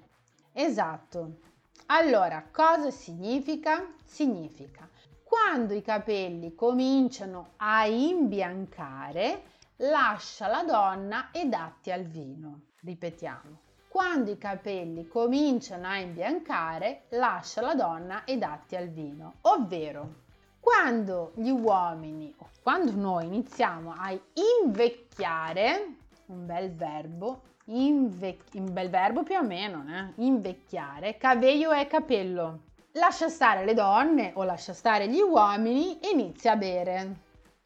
Esatto. 0.52 1.40
Allora, 1.88 2.44
cosa 2.52 2.90
significa? 2.90 3.94
Significa 4.04 4.90
quando 5.28 5.74
i 5.74 5.82
capelli 5.82 6.56
cominciano 6.56 7.52
a 7.58 7.86
imbiancare, 7.86 9.44
lascia 9.78 10.48
la 10.48 10.64
donna 10.64 11.32
e 11.32 11.46
datti 11.48 11.92
al 11.92 12.04
vino. 12.06 12.62
Ripetiamo. 12.80 13.67
Quando 13.98 14.30
i 14.30 14.38
capelli 14.38 15.08
cominciano 15.08 15.88
a 15.88 15.98
imbiancare, 15.98 17.06
lascia 17.10 17.62
la 17.62 17.74
donna 17.74 18.26
e 18.26 18.38
datti 18.38 18.76
al 18.76 18.90
vino, 18.90 19.38
ovvero 19.42 20.26
quando 20.60 21.32
gli 21.34 21.50
uomini 21.50 22.32
o 22.38 22.48
quando 22.62 22.92
noi 22.92 23.26
iniziamo 23.26 23.96
a 23.98 24.16
invecchiare, 24.62 25.96
un 26.28 26.46
bel 26.46 26.76
verbo, 26.76 27.42
invec- 27.66 28.54
un 28.54 28.72
bel 28.72 28.92
verbo 28.92 29.24
più 29.24 29.36
o 29.36 29.44
meno, 29.44 29.84
eh? 29.90 30.22
invecchiare, 30.24 31.18
cabello 31.18 31.72
è 31.72 31.88
capello. 31.88 32.66
Lascia 32.92 33.30
stare 33.30 33.66
le 33.66 33.74
donne 33.74 34.32
o 34.36 34.44
lascia 34.44 34.74
stare 34.74 35.08
gli 35.08 35.22
uomini 35.22 36.00
e 36.00 36.12
inizia 36.12 36.52
a 36.52 36.56
bere. 36.56 37.16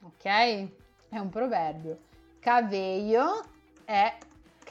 Ok? 0.03 0.23
È 1.09 1.17
un 1.17 1.29
proverbio. 1.29 1.97
Cabello 2.39 3.43
è 3.83 4.15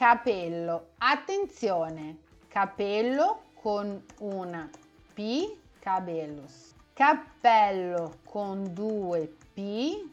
capello. 0.01 0.93
Attenzione, 0.97 2.21
capello 2.47 3.51
con 3.53 4.03
una 4.21 4.67
P, 5.13 5.57
cabellos. 5.77 6.73
Cappello 6.91 8.17
con 8.23 8.73
due 8.73 9.31
P, 9.53 10.09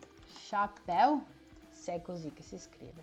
chapéu, 0.47 1.25
se 1.71 1.95
è 1.95 2.03
così 2.03 2.35
che 2.35 2.43
si 2.43 2.59
scrive. 2.59 3.03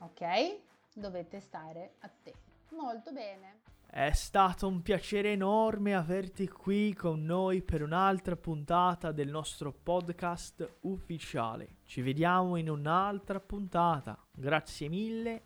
Ok? 0.00 0.58
Dovete 0.92 1.38
stare 1.38 1.92
attenti. 2.00 2.40
Molto 2.70 3.12
bene. 3.12 3.60
È 3.86 4.10
stato 4.10 4.66
un 4.66 4.82
piacere 4.82 5.30
enorme 5.30 5.94
averti 5.94 6.48
qui 6.48 6.92
con 6.92 7.24
noi 7.24 7.62
per 7.62 7.82
un'altra 7.82 8.34
puntata 8.34 9.12
del 9.12 9.28
nostro 9.28 9.72
podcast 9.72 10.78
ufficiale. 10.80 11.76
Ci 11.84 12.02
vediamo 12.02 12.56
in 12.56 12.68
un'altra 12.68 13.38
puntata. 13.38 14.18
Grazie 14.32 14.88
mille 14.88 15.45